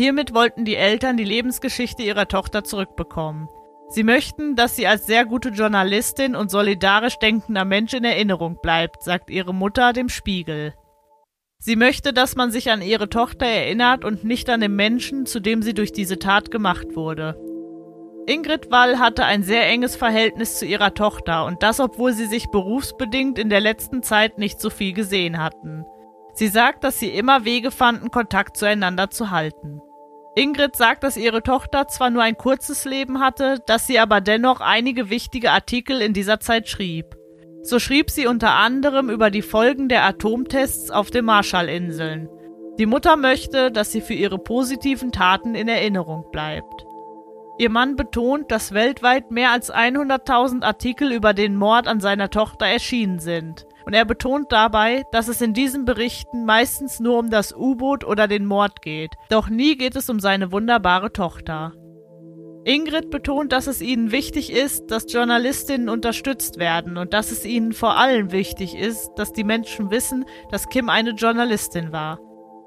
Hiermit 0.00 0.32
wollten 0.32 0.64
die 0.64 0.76
Eltern 0.76 1.18
die 1.18 1.24
Lebensgeschichte 1.24 2.02
ihrer 2.02 2.26
Tochter 2.26 2.64
zurückbekommen. 2.64 3.50
Sie 3.90 4.02
möchten, 4.02 4.56
dass 4.56 4.74
sie 4.74 4.86
als 4.86 5.04
sehr 5.04 5.26
gute 5.26 5.50
Journalistin 5.50 6.34
und 6.34 6.50
solidarisch 6.50 7.18
denkender 7.18 7.66
Mensch 7.66 7.92
in 7.92 8.04
Erinnerung 8.04 8.56
bleibt, 8.62 9.02
sagt 9.02 9.28
ihre 9.28 9.52
Mutter 9.52 9.92
dem 9.92 10.08
Spiegel. 10.08 10.72
Sie 11.58 11.76
möchte, 11.76 12.14
dass 12.14 12.34
man 12.34 12.50
sich 12.50 12.70
an 12.70 12.80
ihre 12.80 13.10
Tochter 13.10 13.44
erinnert 13.44 14.06
und 14.06 14.24
nicht 14.24 14.48
an 14.48 14.62
den 14.62 14.74
Menschen, 14.74 15.26
zu 15.26 15.38
dem 15.38 15.60
sie 15.60 15.74
durch 15.74 15.92
diese 15.92 16.18
Tat 16.18 16.50
gemacht 16.50 16.96
wurde. 16.96 17.38
Ingrid 18.26 18.70
Wall 18.70 19.00
hatte 19.00 19.26
ein 19.26 19.42
sehr 19.42 19.66
enges 19.66 19.96
Verhältnis 19.96 20.58
zu 20.58 20.64
ihrer 20.64 20.94
Tochter 20.94 21.44
und 21.44 21.62
das, 21.62 21.78
obwohl 21.78 22.14
sie 22.14 22.24
sich 22.24 22.46
berufsbedingt 22.46 23.38
in 23.38 23.50
der 23.50 23.60
letzten 23.60 24.02
Zeit 24.02 24.38
nicht 24.38 24.62
so 24.62 24.70
viel 24.70 24.94
gesehen 24.94 25.42
hatten. 25.42 25.84
Sie 26.32 26.48
sagt, 26.48 26.84
dass 26.84 26.98
sie 26.98 27.10
immer 27.10 27.44
Wege 27.44 27.70
fanden, 27.70 28.10
Kontakt 28.10 28.56
zueinander 28.56 29.10
zu 29.10 29.30
halten. 29.30 29.82
Ingrid 30.36 30.76
sagt, 30.76 31.02
dass 31.02 31.16
ihre 31.16 31.42
Tochter 31.42 31.88
zwar 31.88 32.10
nur 32.10 32.22
ein 32.22 32.36
kurzes 32.36 32.84
Leben 32.84 33.20
hatte, 33.20 33.58
dass 33.66 33.86
sie 33.86 33.98
aber 33.98 34.20
dennoch 34.20 34.60
einige 34.60 35.10
wichtige 35.10 35.50
Artikel 35.50 36.00
in 36.00 36.12
dieser 36.12 36.38
Zeit 36.38 36.68
schrieb. 36.68 37.16
So 37.62 37.78
schrieb 37.78 38.10
sie 38.10 38.26
unter 38.26 38.52
anderem 38.54 39.10
über 39.10 39.30
die 39.30 39.42
Folgen 39.42 39.88
der 39.88 40.04
Atomtests 40.04 40.90
auf 40.90 41.10
den 41.10 41.24
Marshallinseln. 41.24 42.28
Die 42.78 42.86
Mutter 42.86 43.16
möchte, 43.16 43.70
dass 43.70 43.92
sie 43.92 44.00
für 44.00 44.14
ihre 44.14 44.38
positiven 44.38 45.12
Taten 45.12 45.54
in 45.54 45.68
Erinnerung 45.68 46.24
bleibt. 46.30 46.86
Ihr 47.58 47.68
Mann 47.68 47.96
betont, 47.96 48.50
dass 48.50 48.72
weltweit 48.72 49.30
mehr 49.30 49.50
als 49.50 49.70
100.000 49.70 50.62
Artikel 50.62 51.12
über 51.12 51.34
den 51.34 51.56
Mord 51.56 51.88
an 51.88 52.00
seiner 52.00 52.30
Tochter 52.30 52.64
erschienen 52.64 53.18
sind. 53.18 53.66
Und 53.90 53.94
er 53.94 54.04
betont 54.04 54.52
dabei, 54.52 55.02
dass 55.10 55.26
es 55.26 55.40
in 55.40 55.52
diesen 55.52 55.84
Berichten 55.84 56.44
meistens 56.44 57.00
nur 57.00 57.18
um 57.18 57.28
das 57.28 57.52
U-Boot 57.52 58.04
oder 58.04 58.28
den 58.28 58.46
Mord 58.46 58.82
geht, 58.82 59.16
doch 59.30 59.48
nie 59.48 59.76
geht 59.76 59.96
es 59.96 60.08
um 60.08 60.20
seine 60.20 60.52
wunderbare 60.52 61.12
Tochter. 61.12 61.72
Ingrid 62.64 63.10
betont, 63.10 63.50
dass 63.50 63.66
es 63.66 63.82
ihnen 63.82 64.12
wichtig 64.12 64.52
ist, 64.52 64.92
dass 64.92 65.12
Journalistinnen 65.12 65.88
unterstützt 65.88 66.60
werden 66.60 66.98
und 66.98 67.12
dass 67.12 67.32
es 67.32 67.44
ihnen 67.44 67.72
vor 67.72 67.96
allem 67.96 68.30
wichtig 68.30 68.76
ist, 68.76 69.10
dass 69.16 69.32
die 69.32 69.42
Menschen 69.42 69.90
wissen, 69.90 70.24
dass 70.52 70.68
Kim 70.68 70.88
eine 70.88 71.10
Journalistin 71.10 71.90
war. 71.90 72.20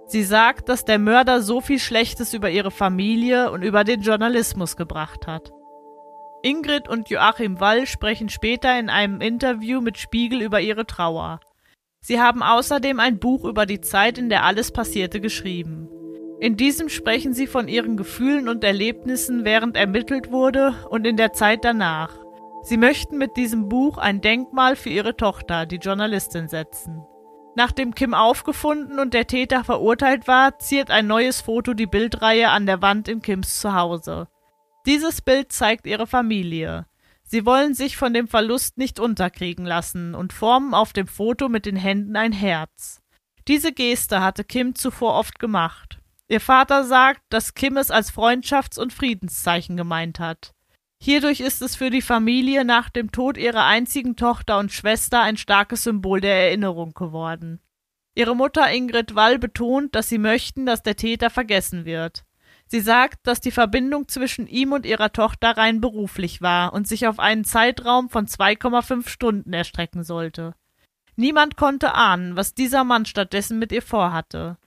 Sie 0.07 0.23
sagt, 0.23 0.67
dass 0.67 0.83
der 0.83 0.99
Mörder 0.99 1.41
so 1.41 1.61
viel 1.61 1.79
Schlechtes 1.79 2.33
über 2.33 2.49
ihre 2.49 2.69
Familie 2.69 3.49
und 3.49 3.61
über 3.61 3.85
den 3.85 4.01
Journalismus 4.01 4.75
gebracht 4.75 5.25
hat. 5.25 5.53
Ingrid 6.45 6.89
und 6.89 7.09
Joachim 7.09 7.61
Wall 7.61 7.87
sprechen 7.87 8.27
später 8.27 8.77
in 8.77 8.89
einem 8.89 9.21
Interview 9.21 9.79
mit 9.79 9.97
Spiegel 9.97 10.41
über 10.41 10.59
ihre 10.59 10.85
Trauer. 10.85 11.39
Sie 12.01 12.19
haben 12.19 12.43
außerdem 12.43 12.99
ein 12.99 13.17
Buch 13.17 13.45
über 13.45 13.65
die 13.65 13.79
Zeit, 13.79 14.17
in 14.17 14.27
der 14.27 14.43
alles 14.43 14.71
passierte, 14.71 15.21
geschrieben. 15.21 15.87
In 16.41 16.57
diesem 16.57 16.89
sprechen 16.89 17.33
sie 17.33 17.47
von 17.47 17.69
ihren 17.69 17.95
Gefühlen 17.95 18.49
und 18.49 18.65
Erlebnissen, 18.65 19.45
während 19.45 19.77
ermittelt 19.77 20.31
wurde 20.31 20.75
und 20.89 21.07
in 21.07 21.15
der 21.15 21.31
Zeit 21.31 21.63
danach. 21.63 22.13
Sie 22.63 22.75
möchten 22.75 23.17
mit 23.17 23.37
diesem 23.37 23.69
Buch 23.69 23.97
ein 23.97 24.19
Denkmal 24.19 24.75
für 24.75 24.89
ihre 24.89 25.15
Tochter, 25.15 25.65
die 25.65 25.77
Journalistin, 25.77 26.49
setzen. 26.49 27.05
Nachdem 27.55 27.95
Kim 27.95 28.13
aufgefunden 28.13 28.99
und 28.99 29.13
der 29.13 29.27
Täter 29.27 29.63
verurteilt 29.63 30.27
war, 30.27 30.59
ziert 30.59 30.91
ein 30.91 31.07
neues 31.07 31.39
Foto 31.39 31.73
die 31.73 31.87
Bildreihe 31.87 32.49
an 32.49 32.65
der 32.65 32.81
Wand 32.81 33.07
in 33.07 33.21
Kims 33.21 33.61
Zuhause. 33.61 34.27
Dieses 34.85 35.21
Bild 35.21 35.51
zeigt 35.51 35.87
ihre 35.87 36.07
Familie. 36.07 36.85
Sie 37.23 37.45
wollen 37.45 37.73
sich 37.73 37.95
von 37.95 38.13
dem 38.13 38.27
Verlust 38.27 38.77
nicht 38.77 38.99
unterkriegen 38.99 39.65
lassen 39.65 40.13
und 40.13 40.33
formen 40.33 40.73
auf 40.73 40.91
dem 40.91 41.07
Foto 41.07 41.47
mit 41.47 41.65
den 41.65 41.77
Händen 41.77 42.15
ein 42.15 42.33
Herz. 42.33 43.01
Diese 43.47 43.71
Geste 43.71 44.21
hatte 44.21 44.43
Kim 44.43 44.75
zuvor 44.75 45.15
oft 45.15 45.39
gemacht. 45.39 45.99
Ihr 46.27 46.41
Vater 46.41 46.83
sagt, 46.83 47.21
dass 47.29 47.53
Kim 47.53 47.77
es 47.77 47.91
als 47.91 48.13
Freundschafts- 48.13 48.79
und 48.79 48.93
Friedenszeichen 48.93 49.77
gemeint 49.77 50.19
hat. 50.19 50.53
Hierdurch 51.01 51.41
ist 51.41 51.61
es 51.61 51.75
für 51.75 51.89
die 51.89 52.01
Familie 52.01 52.63
nach 52.63 52.89
dem 52.89 53.11
Tod 53.11 53.37
ihrer 53.37 53.65
einzigen 53.65 54.15
Tochter 54.15 54.57
und 54.57 54.71
Schwester 54.71 55.21
ein 55.21 55.37
starkes 55.37 55.83
Symbol 55.83 56.21
der 56.21 56.35
Erinnerung 56.35 56.93
geworden. 56.93 57.59
Ihre 58.15 58.35
Mutter 58.35 58.71
Ingrid 58.71 59.15
Wall 59.15 59.39
betont, 59.39 59.95
dass 59.95 60.07
sie 60.07 60.17
möchten, 60.17 60.65
dass 60.65 60.83
der 60.83 60.95
Täter 60.95 61.29
vergessen 61.29 61.83
wird. 61.85 62.23
Sie 62.73 62.81
sagt, 62.81 63.27
dass 63.27 63.39
die 63.39 63.51
Verbindung 63.51 64.07
zwischen 64.07 64.47
ihm 64.47 64.71
und 64.71 64.87
ihrer 64.87 65.13
Tochter 65.13 65.55
rein 65.55 65.79
beruflich 65.79 66.41
war 66.41 66.73
und 66.73 66.87
sich 66.87 67.05
auf 67.05 67.19
einen 67.19 67.45
Zeitraum 67.45 68.09
von 68.09 68.25
2,5 68.25 69.07
Stunden 69.07 69.53
erstrecken 69.53 70.03
sollte. 70.03 70.55
Niemand 71.15 71.55
konnte 71.55 71.93
ahnen, 71.93 72.35
was 72.35 72.55
dieser 72.55 72.83
Mann 72.83 73.05
stattdessen 73.05 73.59
mit 73.59 73.71
ihr 73.71 73.83
vorhatte. 73.83 74.57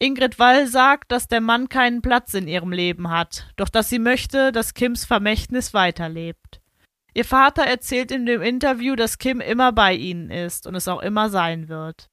Ingrid 0.00 0.40
Wall 0.40 0.66
sagt, 0.66 1.12
dass 1.12 1.28
der 1.28 1.40
Mann 1.40 1.68
keinen 1.68 2.02
Platz 2.02 2.34
in 2.34 2.48
ihrem 2.48 2.72
Leben 2.72 3.08
hat, 3.08 3.46
doch 3.54 3.68
dass 3.68 3.88
sie 3.88 4.00
möchte, 4.00 4.50
dass 4.50 4.74
Kims 4.74 5.04
Vermächtnis 5.04 5.72
weiterlebt. 5.72 6.60
Ihr 7.14 7.24
Vater 7.24 7.62
erzählt 7.62 8.10
in 8.10 8.26
dem 8.26 8.42
Interview, 8.42 8.96
dass 8.96 9.18
Kim 9.18 9.40
immer 9.40 9.70
bei 9.70 9.94
ihnen 9.94 10.32
ist 10.32 10.66
und 10.66 10.74
es 10.74 10.88
auch 10.88 11.02
immer 11.02 11.30
sein 11.30 11.68
wird. 11.68 12.10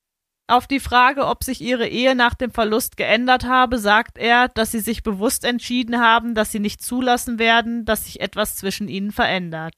Auf 0.48 0.68
die 0.68 0.80
Frage, 0.80 1.28
ob 1.28 1.44
sich 1.44 1.62
ihre 1.62 1.88
Ehe 1.88 2.14
nach 2.14 2.34
dem 2.34 2.52
Verlust 2.52 2.98
geändert 2.98 3.46
habe, 3.46 3.78
sagt 3.78 4.18
er, 4.18 4.50
dass 4.50 4.72
sie 4.72 4.82
sich 4.82 5.02
bewusst 5.02 5.46
entschieden 5.46 6.00
haben, 6.00 6.36
dass 6.36 6.52
sie 6.52 6.60
nicht 6.60 6.84
zulassen 6.84 7.40
werden, 7.40 7.86
dass 7.86 8.06
sich 8.06 8.20
etwas 8.20 8.58
zwischen 8.58 8.90
ihnen 8.90 9.12
verändert. 9.12 9.76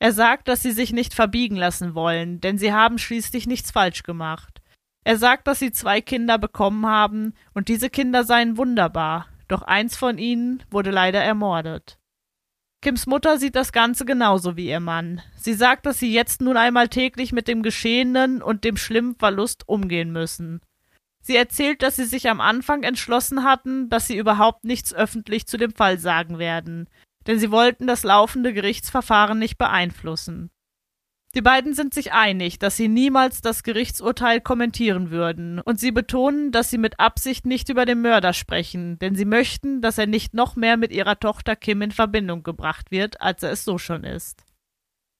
Er 0.00 0.12
sagt, 0.12 0.48
dass 0.48 0.62
sie 0.62 0.72
sich 0.72 0.92
nicht 0.92 1.14
verbiegen 1.14 1.56
lassen 1.56 1.94
wollen, 1.94 2.40
denn 2.40 2.58
sie 2.58 2.72
haben 2.72 2.98
schließlich 2.98 3.46
nichts 3.46 3.70
falsch 3.70 4.02
gemacht. 4.02 4.60
Er 5.04 5.16
sagt, 5.16 5.46
dass 5.46 5.58
sie 5.58 5.72
zwei 5.72 6.00
Kinder 6.00 6.38
bekommen 6.38 6.86
haben, 6.86 7.34
und 7.54 7.68
diese 7.68 7.90
Kinder 7.90 8.24
seien 8.24 8.56
wunderbar, 8.56 9.26
doch 9.48 9.62
eins 9.62 9.96
von 9.96 10.18
ihnen 10.18 10.62
wurde 10.70 10.90
leider 10.90 11.22
ermordet. 11.22 11.97
Kims 12.80 13.06
Mutter 13.06 13.38
sieht 13.38 13.56
das 13.56 13.72
Ganze 13.72 14.04
genauso 14.04 14.56
wie 14.56 14.68
ihr 14.68 14.78
Mann. 14.78 15.20
Sie 15.36 15.54
sagt, 15.54 15.84
dass 15.84 15.98
sie 15.98 16.12
jetzt 16.12 16.40
nun 16.40 16.56
einmal 16.56 16.88
täglich 16.88 17.32
mit 17.32 17.48
dem 17.48 17.62
Geschehenen 17.62 18.40
und 18.40 18.62
dem 18.62 18.76
schlimmen 18.76 19.16
Verlust 19.16 19.68
umgehen 19.68 20.12
müssen. 20.12 20.60
Sie 21.20 21.34
erzählt, 21.34 21.82
dass 21.82 21.96
sie 21.96 22.04
sich 22.04 22.30
am 22.30 22.40
Anfang 22.40 22.84
entschlossen 22.84 23.42
hatten, 23.42 23.88
dass 23.90 24.06
sie 24.06 24.16
überhaupt 24.16 24.64
nichts 24.64 24.94
öffentlich 24.94 25.46
zu 25.46 25.56
dem 25.56 25.74
Fall 25.74 25.98
sagen 25.98 26.38
werden, 26.38 26.88
denn 27.26 27.40
sie 27.40 27.50
wollten 27.50 27.88
das 27.88 28.04
laufende 28.04 28.52
Gerichtsverfahren 28.52 29.38
nicht 29.38 29.58
beeinflussen. 29.58 30.50
Die 31.34 31.42
beiden 31.42 31.74
sind 31.74 31.92
sich 31.92 32.12
einig, 32.12 32.58
dass 32.58 32.76
sie 32.76 32.88
niemals 32.88 33.42
das 33.42 33.62
Gerichtsurteil 33.62 34.40
kommentieren 34.40 35.10
würden, 35.10 35.60
und 35.60 35.78
sie 35.78 35.92
betonen, 35.92 36.52
dass 36.52 36.70
sie 36.70 36.78
mit 36.78 36.98
Absicht 36.98 37.44
nicht 37.44 37.68
über 37.68 37.84
den 37.84 38.00
Mörder 38.00 38.32
sprechen, 38.32 38.98
denn 38.98 39.14
sie 39.14 39.26
möchten, 39.26 39.82
dass 39.82 39.98
er 39.98 40.06
nicht 40.06 40.32
noch 40.32 40.56
mehr 40.56 40.78
mit 40.78 40.90
ihrer 40.90 41.20
Tochter 41.20 41.54
Kim 41.54 41.82
in 41.82 41.90
Verbindung 41.90 42.42
gebracht 42.42 42.90
wird, 42.90 43.20
als 43.20 43.42
er 43.42 43.52
es 43.52 43.64
so 43.64 43.76
schon 43.76 44.04
ist. 44.04 44.44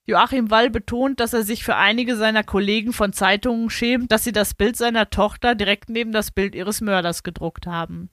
Joachim 0.06 0.50
Wall 0.50 0.70
betont, 0.70 1.20
dass 1.20 1.34
er 1.34 1.42
sich 1.42 1.62
für 1.62 1.76
einige 1.76 2.16
seiner 2.16 2.42
Kollegen 2.42 2.94
von 2.94 3.12
Zeitungen 3.12 3.68
schämt, 3.68 4.10
dass 4.10 4.24
sie 4.24 4.32
das 4.32 4.54
Bild 4.54 4.74
seiner 4.74 5.10
Tochter 5.10 5.54
direkt 5.54 5.90
neben 5.90 6.12
das 6.12 6.30
Bild 6.30 6.54
ihres 6.54 6.80
Mörders 6.80 7.22
gedruckt 7.22 7.66
haben. 7.66 8.08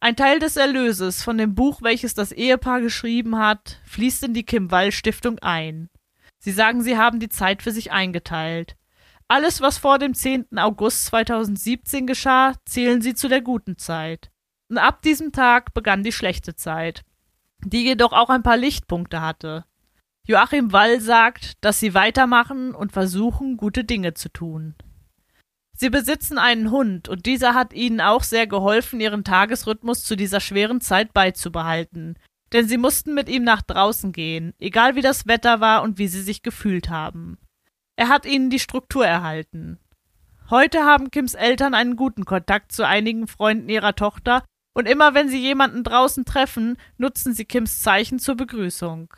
Ein 0.00 0.16
Teil 0.16 0.40
des 0.40 0.56
Erlöses 0.56 1.22
von 1.22 1.38
dem 1.38 1.54
Buch, 1.54 1.80
welches 1.80 2.14
das 2.14 2.32
Ehepaar 2.32 2.80
geschrieben 2.80 3.38
hat, 3.38 3.80
fließt 3.84 4.24
in 4.24 4.34
die 4.34 4.42
Kim 4.42 4.72
Wall 4.72 4.90
Stiftung 4.90 5.38
ein. 5.38 5.88
Sie 6.44 6.50
sagen, 6.50 6.82
Sie 6.82 6.98
haben 6.98 7.20
die 7.20 7.28
Zeit 7.28 7.62
für 7.62 7.70
sich 7.70 7.92
eingeteilt. 7.92 8.74
Alles, 9.28 9.60
was 9.60 9.78
vor 9.78 10.00
dem 10.00 10.12
10. 10.12 10.58
August 10.58 11.06
2017 11.06 12.08
geschah, 12.08 12.54
zählen 12.64 13.00
Sie 13.00 13.14
zu 13.14 13.28
der 13.28 13.42
guten 13.42 13.78
Zeit. 13.78 14.32
Und 14.68 14.78
ab 14.78 15.02
diesem 15.02 15.30
Tag 15.30 15.72
begann 15.72 16.02
die 16.02 16.10
schlechte 16.10 16.56
Zeit, 16.56 17.04
die 17.64 17.84
jedoch 17.84 18.12
auch 18.12 18.28
ein 18.28 18.42
paar 18.42 18.56
Lichtpunkte 18.56 19.20
hatte. 19.20 19.64
Joachim 20.26 20.72
Wall 20.72 21.00
sagt, 21.00 21.64
dass 21.64 21.78
sie 21.78 21.94
weitermachen 21.94 22.74
und 22.74 22.90
versuchen, 22.90 23.56
gute 23.56 23.84
Dinge 23.84 24.14
zu 24.14 24.28
tun. 24.28 24.74
Sie 25.76 25.90
besitzen 25.90 26.38
einen 26.38 26.72
Hund 26.72 27.08
und 27.08 27.24
dieser 27.26 27.54
hat 27.54 27.72
ihnen 27.72 28.00
auch 28.00 28.24
sehr 28.24 28.48
geholfen, 28.48 29.00
ihren 29.00 29.24
Tagesrhythmus 29.24 30.02
zu 30.02 30.16
dieser 30.16 30.40
schweren 30.40 30.80
Zeit 30.80 31.12
beizubehalten, 31.12 32.18
denn 32.52 32.68
sie 32.68 32.78
mussten 32.78 33.14
mit 33.14 33.28
ihm 33.28 33.44
nach 33.44 33.62
draußen 33.62 34.12
gehen, 34.12 34.54
egal 34.58 34.94
wie 34.94 35.00
das 35.00 35.26
Wetter 35.26 35.60
war 35.60 35.82
und 35.82 35.98
wie 35.98 36.08
sie 36.08 36.22
sich 36.22 36.42
gefühlt 36.42 36.90
haben. 36.90 37.38
Er 37.96 38.08
hat 38.08 38.26
ihnen 38.26 38.50
die 38.50 38.58
Struktur 38.58 39.06
erhalten. 39.06 39.78
Heute 40.50 40.84
haben 40.84 41.10
Kims 41.10 41.34
Eltern 41.34 41.74
einen 41.74 41.96
guten 41.96 42.24
Kontakt 42.24 42.72
zu 42.72 42.86
einigen 42.86 43.26
Freunden 43.26 43.68
ihrer 43.68 43.94
Tochter, 43.94 44.44
und 44.74 44.88
immer 44.88 45.14
wenn 45.14 45.28
sie 45.28 45.38
jemanden 45.38 45.84
draußen 45.84 46.24
treffen, 46.24 46.78
nutzen 46.96 47.34
sie 47.34 47.44
Kims 47.44 47.80
Zeichen 47.80 48.18
zur 48.18 48.36
Begrüßung. 48.36 49.12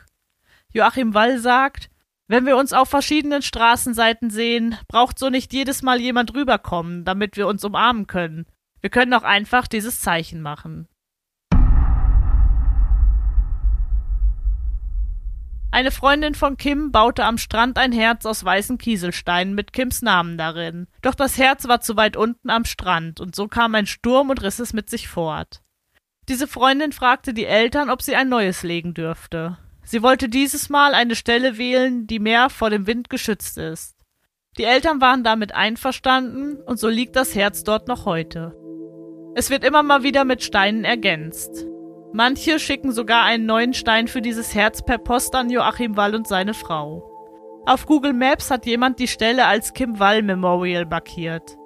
Joachim 0.73 1.13
Wall 1.13 1.39
sagt, 1.39 1.89
wenn 2.27 2.45
wir 2.45 2.57
uns 2.57 2.73
auf 2.73 2.89
verschiedenen 2.89 3.41
Straßenseiten 3.41 4.29
sehen, 4.29 4.77
braucht 4.87 5.19
so 5.19 5.29
nicht 5.29 5.53
jedes 5.53 5.81
Mal 5.81 6.01
jemand 6.01 6.33
rüberkommen, 6.33 7.05
damit 7.05 7.37
wir 7.37 7.47
uns 7.47 7.63
umarmen 7.63 8.07
können. 8.07 8.45
Wir 8.81 8.89
können 8.89 9.13
auch 9.13 9.23
einfach 9.23 9.67
dieses 9.67 10.01
Zeichen 10.01 10.41
machen. 10.41 10.87
Eine 15.71 15.91
Freundin 15.91 16.35
von 16.35 16.57
Kim 16.57 16.91
baute 16.91 17.25
am 17.25 17.37
Strand 17.37 17.77
ein 17.77 17.91
Herz 17.91 18.25
aus 18.25 18.45
weißen 18.45 18.77
Kieselsteinen 18.77 19.55
mit 19.55 19.73
Kims 19.73 20.01
Namen 20.01 20.37
darin. 20.37 20.87
Doch 21.01 21.15
das 21.15 21.37
Herz 21.37 21.67
war 21.67 21.81
zu 21.81 21.97
weit 21.97 22.15
unten 22.15 22.49
am 22.49 22.63
Strand, 22.65 23.19
und 23.19 23.35
so 23.35 23.47
kam 23.47 23.75
ein 23.75 23.85
Sturm 23.85 24.29
und 24.29 24.41
riss 24.41 24.59
es 24.59 24.73
mit 24.73 24.89
sich 24.89 25.07
fort. 25.07 25.61
Diese 26.29 26.47
Freundin 26.47 26.91
fragte 26.91 27.33
die 27.33 27.45
Eltern, 27.45 27.89
ob 27.89 28.01
sie 28.01 28.15
ein 28.15 28.29
neues 28.29 28.63
legen 28.63 28.93
dürfte. 28.93 29.57
Sie 29.83 30.01
wollte 30.01 30.29
dieses 30.29 30.69
Mal 30.69 30.95
eine 30.95 31.15
Stelle 31.15 31.57
wählen, 31.57 32.07
die 32.07 32.19
mehr 32.19 32.49
vor 32.49 32.69
dem 32.69 32.87
Wind 32.87 33.09
geschützt 33.09 33.57
ist. 33.57 33.95
Die 34.57 34.63
Eltern 34.63 35.01
waren 35.01 35.23
damit 35.23 35.53
einverstanden 35.53 36.55
und 36.65 36.79
so 36.79 36.87
liegt 36.87 37.15
das 37.15 37.35
Herz 37.35 37.63
dort 37.63 37.87
noch 37.87 38.05
heute. 38.05 38.55
Es 39.35 39.49
wird 39.49 39.65
immer 39.65 39.83
mal 39.83 40.01
wieder 40.03 40.23
mit 40.23 40.41
Steinen 40.41 40.85
ergänzt. 40.85 41.65
Manche 42.15 42.59
schicken 42.59 42.93
sogar 42.93 43.25
einen 43.25 43.45
neuen 43.45 43.73
Stein 43.73 44.07
für 44.07 44.21
dieses 44.21 44.55
Herz 44.55 44.81
per 44.81 44.97
Post 44.97 45.35
an 45.35 45.49
Joachim 45.49 45.97
Wall 45.97 46.15
und 46.15 46.25
seine 46.25 46.53
Frau. 46.53 47.03
Auf 47.65 47.85
Google 47.85 48.13
Maps 48.13 48.49
hat 48.49 48.65
jemand 48.65 48.99
die 48.99 49.09
Stelle 49.09 49.47
als 49.47 49.73
Kim 49.73 49.99
Wall 49.99 50.21
Memorial 50.21 50.85
markiert. 50.85 51.57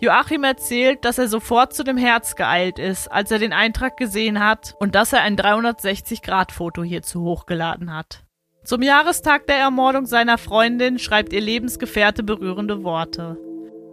Joachim 0.00 0.44
erzählt, 0.44 1.06
dass 1.06 1.16
er 1.16 1.28
sofort 1.28 1.72
zu 1.72 1.84
dem 1.84 1.96
Herz 1.96 2.36
geeilt 2.36 2.78
ist, 2.78 3.10
als 3.10 3.30
er 3.30 3.38
den 3.38 3.54
Eintrag 3.54 3.96
gesehen 3.96 4.44
hat 4.44 4.74
und 4.78 4.94
dass 4.94 5.14
er 5.14 5.22
ein 5.22 5.38
360-Grad-Foto 5.38 6.82
hierzu 6.82 7.22
hochgeladen 7.22 7.96
hat. 7.96 8.24
Zum 8.62 8.82
Jahrestag 8.82 9.46
der 9.46 9.56
Ermordung 9.56 10.04
seiner 10.04 10.36
Freundin 10.36 10.98
schreibt 10.98 11.32
ihr 11.32 11.40
Lebensgefährte 11.40 12.22
berührende 12.22 12.84
Worte. 12.84 13.38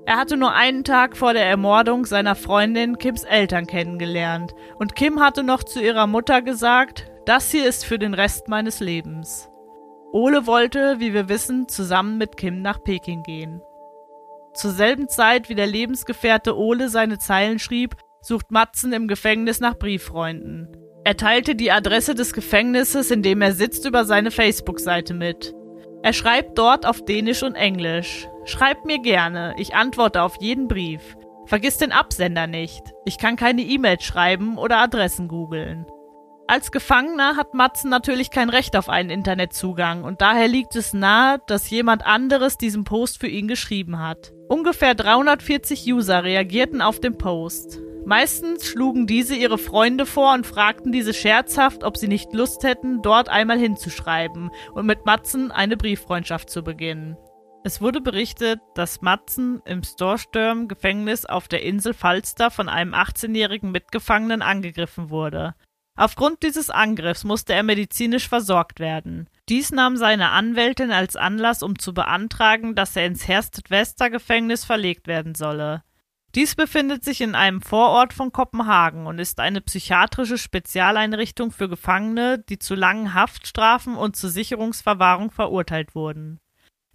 Er 0.05 0.17
hatte 0.17 0.35
nur 0.35 0.53
einen 0.53 0.83
Tag 0.83 1.15
vor 1.15 1.33
der 1.33 1.45
Ermordung 1.45 2.05
seiner 2.05 2.35
Freundin 2.35 2.97
Kims 2.97 3.23
Eltern 3.23 3.67
kennengelernt 3.67 4.53
und 4.79 4.95
Kim 4.95 5.19
hatte 5.19 5.43
noch 5.43 5.63
zu 5.63 5.79
ihrer 5.81 6.07
Mutter 6.07 6.41
gesagt, 6.41 7.11
das 7.25 7.51
hier 7.51 7.67
ist 7.67 7.85
für 7.85 7.99
den 7.99 8.13
Rest 8.13 8.47
meines 8.47 8.79
Lebens. 8.79 9.49
Ole 10.11 10.47
wollte, 10.47 10.99
wie 10.99 11.13
wir 11.13 11.29
wissen, 11.29 11.67
zusammen 11.67 12.17
mit 12.17 12.35
Kim 12.35 12.61
nach 12.61 12.83
Peking 12.83 13.23
gehen. 13.23 13.61
Zur 14.53 14.71
selben 14.71 15.07
Zeit, 15.07 15.47
wie 15.47 15.55
der 15.55 15.67
Lebensgefährte 15.67 16.57
Ole 16.57 16.89
seine 16.89 17.19
Zeilen 17.19 17.59
schrieb, 17.59 17.95
sucht 18.21 18.51
Matzen 18.51 18.91
im 18.91 19.07
Gefängnis 19.07 19.59
nach 19.59 19.77
Brieffreunden. 19.77 20.67
Er 21.03 21.15
teilte 21.15 21.55
die 21.55 21.71
Adresse 21.71 22.13
des 22.13 22.33
Gefängnisses, 22.33 23.09
in 23.11 23.23
dem 23.23 23.41
er 23.41 23.53
sitzt, 23.53 23.85
über 23.85 24.05
seine 24.05 24.29
Facebook-Seite 24.29 25.13
mit. 25.13 25.55
Er 26.03 26.13
schreibt 26.13 26.57
dort 26.57 26.85
auf 26.85 27.05
Dänisch 27.05 27.43
und 27.43 27.55
Englisch. 27.55 28.27
Schreibt 28.45 28.85
mir 28.85 28.99
gerne, 28.99 29.53
ich 29.57 29.75
antworte 29.75 30.21
auf 30.23 30.41
jeden 30.41 30.67
Brief. 30.67 31.15
Vergiss 31.45 31.77
den 31.77 31.91
Absender 31.91 32.47
nicht. 32.47 32.81
Ich 33.05 33.17
kann 33.17 33.35
keine 33.35 33.61
E-Mails 33.61 34.03
schreiben 34.03 34.57
oder 34.57 34.77
Adressen 34.77 35.27
googeln. 35.27 35.85
Als 36.47 36.71
Gefangener 36.71 37.37
hat 37.37 37.53
Matzen 37.53 37.89
natürlich 37.89 38.29
kein 38.29 38.49
Recht 38.49 38.75
auf 38.75 38.89
einen 38.89 39.09
Internetzugang 39.09 40.03
und 40.03 40.21
daher 40.21 40.47
liegt 40.47 40.75
es 40.75 40.91
nahe, 40.91 41.39
dass 41.47 41.69
jemand 41.69 42.05
anderes 42.05 42.57
diesen 42.57 42.83
Post 42.83 43.19
für 43.19 43.27
ihn 43.27 43.47
geschrieben 43.47 43.99
hat. 43.99 44.33
Ungefähr 44.49 44.95
340 44.95 45.85
User 45.93 46.23
reagierten 46.23 46.81
auf 46.81 46.99
den 46.99 47.17
Post. 47.17 47.79
Meistens 48.05 48.65
schlugen 48.67 49.07
diese 49.07 49.35
ihre 49.35 49.57
Freunde 49.57 50.05
vor 50.05 50.33
und 50.33 50.45
fragten 50.45 50.91
diese 50.91 51.13
scherzhaft, 51.13 51.83
ob 51.83 51.95
sie 51.95 52.07
nicht 52.07 52.33
Lust 52.33 52.63
hätten, 52.63 53.01
dort 53.01 53.29
einmal 53.29 53.59
hinzuschreiben 53.59 54.49
und 54.73 54.85
mit 54.85 55.05
Matzen 55.05 55.51
eine 55.51 55.77
Brieffreundschaft 55.77 56.49
zu 56.49 56.63
beginnen. 56.63 57.15
Es 57.64 57.80
wurde 57.80 58.01
berichtet, 58.01 58.59
dass 58.74 59.01
Matzen 59.01 59.62
im 59.66 59.84
Storstörm-Gefängnis 59.84 61.26
auf 61.26 61.47
der 61.47 61.62
Insel 61.62 61.93
Falster 61.93 62.49
von 62.49 62.68
einem 62.68 62.95
18-jährigen 62.95 63.72
Mitgefangenen 63.72 64.41
angegriffen 64.41 65.12
wurde. 65.12 65.53
Aufgrund 65.95 66.41
dieses 66.41 66.72
Angriffs 66.72 67.24
musste 67.24 67.53
er 67.53 67.62
medizinisch 67.62 68.28
versorgt 68.28 68.80
werden. 68.80 69.30
Dies 69.47 69.72
nahm 69.72 69.95
seine 69.95 70.30
Anwältin 70.30 70.91
als 70.91 71.16
Anlass, 71.16 71.62
um 71.62 71.78
zu 71.78 71.93
beantragen, 71.93 72.74
dass 72.74 72.95
er 72.95 73.05
ins 73.05 73.28
Hersted-Wester-Gefängnis 73.28 74.66
verlegt 74.66 75.05
werden 75.05 75.36
solle. 75.36 75.84
Dies 76.34 76.55
befindet 76.55 77.03
sich 77.03 77.22
in 77.22 77.36
einem 77.36 77.62
Vorort 77.62 78.14
von 78.14 78.32
Kopenhagen 78.32 79.05
und 79.05 79.20
ist 79.20 79.39
eine 79.39 79.62
psychiatrische 79.62 80.39
Spezialeinrichtung 80.39 81.51
für 81.51 81.70
Gefangene, 81.70 82.39
die 82.39 82.57
zu 82.57 82.74
langen 82.74 83.14
Haftstrafen 83.14 83.95
und 83.95 84.16
zur 84.16 84.32
Sicherungsverwahrung 84.32 85.30
verurteilt 85.30 85.93
wurden. 85.93 86.39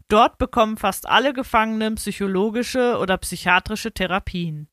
Dort 0.09 0.38
bekommen 0.38 0.76
fast 0.76 1.09
alle 1.09 1.32
Gefangenen 1.32 1.96
psychologische 1.96 2.98
oder 2.98 3.16
psychiatrische 3.18 3.92
Therapien. 3.92 4.68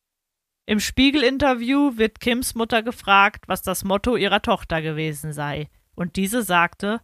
Im 0.68 0.80
Spiegel-Interview 0.80 1.98
wird 1.98 2.20
Kims 2.20 2.54
Mutter 2.54 2.84
gefragt, 2.84 3.46
was 3.48 3.64
das 3.64 3.84
Motto 3.84 4.16
ihrer 4.16 4.42
Tochter 4.42 4.82
gewesen 4.82 5.34
sei, 5.34 5.70
und 5.96 6.16
diese 6.18 6.44
sagte 6.44 7.02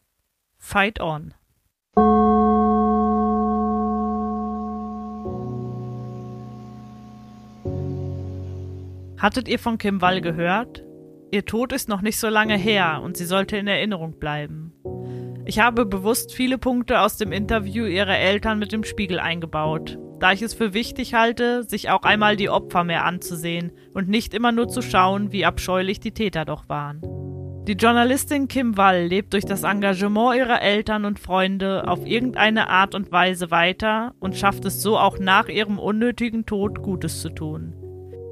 Fight 0.59 0.99
on. 0.99 1.33
Hattet 9.17 9.47
ihr 9.47 9.59
von 9.59 9.77
Kim 9.77 10.01
Wall 10.01 10.21
gehört? 10.21 10.85
Ihr 11.31 11.45
Tod 11.45 11.73
ist 11.73 11.89
noch 11.89 12.01
nicht 12.01 12.19
so 12.19 12.29
lange 12.29 12.57
her 12.57 13.01
und 13.03 13.17
sie 13.17 13.25
sollte 13.25 13.57
in 13.57 13.67
Erinnerung 13.67 14.19
bleiben. 14.19 14.73
Ich 15.49 15.57
habe 15.57 15.87
bewusst 15.87 16.31
viele 16.31 16.59
Punkte 16.59 17.01
aus 17.01 17.17
dem 17.17 17.31
Interview 17.31 17.85
ihrer 17.85 18.19
Eltern 18.19 18.59
mit 18.59 18.71
dem 18.71 18.83
Spiegel 18.83 19.19
eingebaut, 19.19 19.97
da 20.19 20.31
ich 20.31 20.43
es 20.43 20.53
für 20.53 20.75
wichtig 20.75 21.15
halte, 21.15 21.63
sich 21.63 21.89
auch 21.89 22.03
einmal 22.03 22.35
die 22.35 22.51
Opfer 22.51 22.83
mehr 22.83 23.03
anzusehen 23.03 23.71
und 23.95 24.07
nicht 24.07 24.35
immer 24.35 24.51
nur 24.51 24.67
zu 24.67 24.83
schauen, 24.83 25.31
wie 25.31 25.45
abscheulich 25.45 25.99
die 25.99 26.11
Täter 26.11 26.45
doch 26.45 26.69
waren. 26.69 27.01
Die 27.67 27.73
Journalistin 27.73 28.47
Kim 28.47 28.77
Wall 28.77 29.07
lebt 29.07 29.33
durch 29.33 29.43
das 29.43 29.63
Engagement 29.63 30.37
ihrer 30.37 30.61
Eltern 30.61 31.03
und 31.03 31.19
Freunde 31.19 31.87
auf 31.87 32.05
irgendeine 32.05 32.69
Art 32.69 32.93
und 32.93 33.11
Weise 33.11 33.49
weiter 33.49 34.13
und 34.19 34.37
schafft 34.37 34.65
es 34.65 34.83
so 34.83 34.99
auch 34.99 35.17
nach 35.17 35.47
ihrem 35.47 35.79
unnötigen 35.79 36.45
Tod 36.45 36.83
Gutes 36.83 37.21
zu 37.21 37.29
tun. 37.29 37.73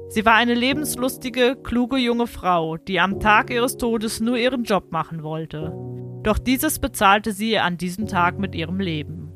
Sie 0.08 0.24
war 0.24 0.34
eine 0.34 0.54
lebenslustige, 0.54 1.56
kluge 1.64 1.96
junge 1.96 2.28
Frau, 2.28 2.76
die 2.76 3.00
am 3.00 3.18
Tag 3.18 3.50
ihres 3.50 3.76
Todes 3.76 4.20
nur 4.20 4.36
ihren 4.36 4.62
Job 4.62 4.92
machen 4.92 5.24
wollte. 5.24 5.72
Doch 6.22 6.38
dieses 6.38 6.78
bezahlte 6.78 7.32
sie 7.32 7.58
an 7.58 7.78
diesem 7.78 8.06
Tag 8.06 8.38
mit 8.38 8.54
ihrem 8.54 8.80
Leben. 8.80 9.28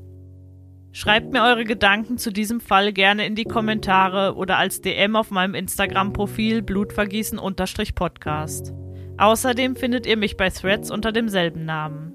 Schreibt 0.94 1.32
mir 1.32 1.42
eure 1.42 1.64
Gedanken 1.64 2.18
zu 2.18 2.30
diesem 2.30 2.60
Fall 2.60 2.92
gerne 2.92 3.24
in 3.24 3.34
die 3.34 3.44
Kommentare 3.44 4.36
oder 4.36 4.58
als 4.58 4.82
DM 4.82 5.16
auf 5.16 5.30
meinem 5.30 5.54
Instagram-Profil 5.54 6.60
blutvergießen-podcast. 6.60 8.74
Außerdem 9.16 9.76
findet 9.76 10.04
ihr 10.06 10.18
mich 10.18 10.36
bei 10.36 10.50
Threads 10.50 10.90
unter 10.90 11.12
demselben 11.12 11.64
Namen. 11.64 12.12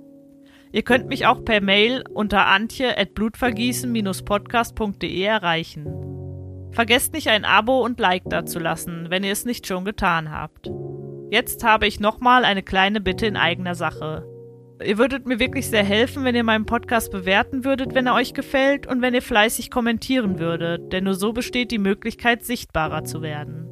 Ihr 0.72 0.84
könnt 0.84 1.08
mich 1.08 1.26
auch 1.26 1.44
per 1.44 1.60
Mail 1.60 2.04
unter 2.14 2.46
antje.blutvergießen-podcast.de 2.46 5.24
erreichen. 5.24 5.88
Vergesst 6.72 7.14
nicht 7.14 7.30
ein 7.30 7.46
Abo 7.46 7.84
und 7.84 8.00
Like 8.00 8.30
dazulassen, 8.30 9.08
wenn 9.10 9.24
ihr 9.24 9.32
es 9.32 9.46
nicht 9.46 9.66
schon 9.66 9.86
getan 9.86 10.32
habt. 10.32 10.70
Jetzt 11.32 11.64
habe 11.64 11.88
ich 11.88 12.00
nochmal 12.00 12.46
eine 12.46 12.62
kleine 12.62 13.02
Bitte 13.02 13.26
in 13.26 13.38
eigener 13.38 13.74
Sache. 13.74 14.24
Ihr 14.84 15.00
würdet 15.00 15.26
mir 15.26 15.40
wirklich 15.40 15.70
sehr 15.70 15.84
helfen, 15.84 16.24
wenn 16.24 16.36
ihr 16.36 16.44
meinen 16.44 16.68
Podcast 16.68 17.12
bewerten 17.12 17.66
würdet, 17.66 17.96
wenn 17.96 18.06
er 18.06 18.14
euch 18.14 18.34
gefällt 18.34 18.86
und 18.86 19.02
wenn 19.02 19.16
ihr 19.16 19.24
fleißig 19.24 19.72
kommentieren 19.72 20.38
würdet, 20.38 20.94
denn 20.94 21.06
nur 21.06 21.16
so 21.16 21.34
besteht 21.34 21.72
die 21.72 21.80
Möglichkeit, 21.80 22.46
sichtbarer 22.46 23.04
zu 23.04 23.24
werden. 23.24 23.68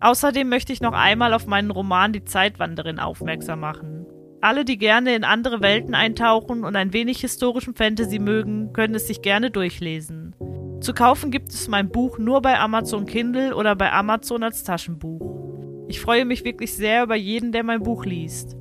Außerdem 0.00 0.48
möchte 0.48 0.72
ich 0.72 0.80
noch 0.80 0.94
einmal 0.94 1.34
auf 1.34 1.46
meinen 1.46 1.70
Roman 1.70 2.12
Die 2.12 2.24
Zeitwanderin 2.24 2.98
aufmerksam 2.98 3.60
machen. 3.60 4.06
Alle, 4.40 4.64
die 4.64 4.78
gerne 4.78 5.14
in 5.14 5.22
andere 5.22 5.60
Welten 5.60 5.94
eintauchen 5.94 6.64
und 6.64 6.74
ein 6.76 6.92
wenig 6.92 7.20
historischen 7.20 7.74
Fantasy 7.74 8.18
mögen, 8.18 8.72
können 8.72 8.94
es 8.94 9.06
sich 9.06 9.22
gerne 9.22 9.50
durchlesen. 9.50 10.34
Zu 10.80 10.94
kaufen 10.94 11.30
gibt 11.30 11.50
es 11.50 11.68
mein 11.68 11.90
Buch 11.90 12.18
nur 12.18 12.42
bei 12.42 12.58
Amazon 12.58 13.06
Kindle 13.06 13.54
oder 13.54 13.76
bei 13.76 13.92
Amazon 13.92 14.42
als 14.42 14.64
Taschenbuch. 14.64 15.86
Ich 15.88 16.00
freue 16.00 16.24
mich 16.24 16.44
wirklich 16.44 16.74
sehr 16.74 17.04
über 17.04 17.14
jeden, 17.14 17.52
der 17.52 17.62
mein 17.62 17.82
Buch 17.82 18.04
liest. 18.04 18.56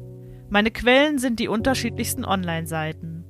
Meine 0.53 0.69
Quellen 0.69 1.17
sind 1.17 1.39
die 1.39 1.47
unterschiedlichsten 1.47 2.25
Online-Seiten. 2.25 3.23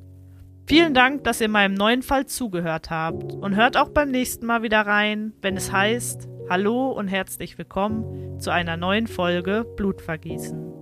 Vielen 0.66 0.96
Dank, 0.96 1.24
dass 1.24 1.40
ihr 1.40 1.50
meinem 1.50 1.76
neuen 1.76 2.02
Fall 2.02 2.26
zugehört 2.26 2.90
habt 2.90 3.34
und 3.34 3.56
hört 3.56 3.78
auch 3.78 3.90
beim 3.90 4.10
nächsten 4.10 4.48
Mal 4.48 4.64
wieder 4.64 4.82
rein, 4.82 5.34
wenn 5.40 5.56
es 5.56 5.72
heißt 5.72 6.28
Hallo 6.50 6.90
und 6.90 7.10
herzlich 7.10 7.60
willkommen 7.60 8.40
zu 8.40 8.50
einer 8.50 8.76
neuen 8.76 9.06
Folge 9.06 9.68
Blutvergießen. 9.78 10.74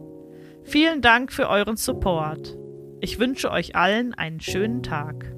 Vielen 0.64 1.02
Dank 1.02 1.34
für 1.34 1.50
euren 1.50 1.76
Support. 1.76 2.58
Ich 3.02 3.20
wünsche 3.20 3.52
euch 3.52 3.76
allen 3.76 4.14
einen 4.14 4.40
schönen 4.40 4.82
Tag. 4.82 5.36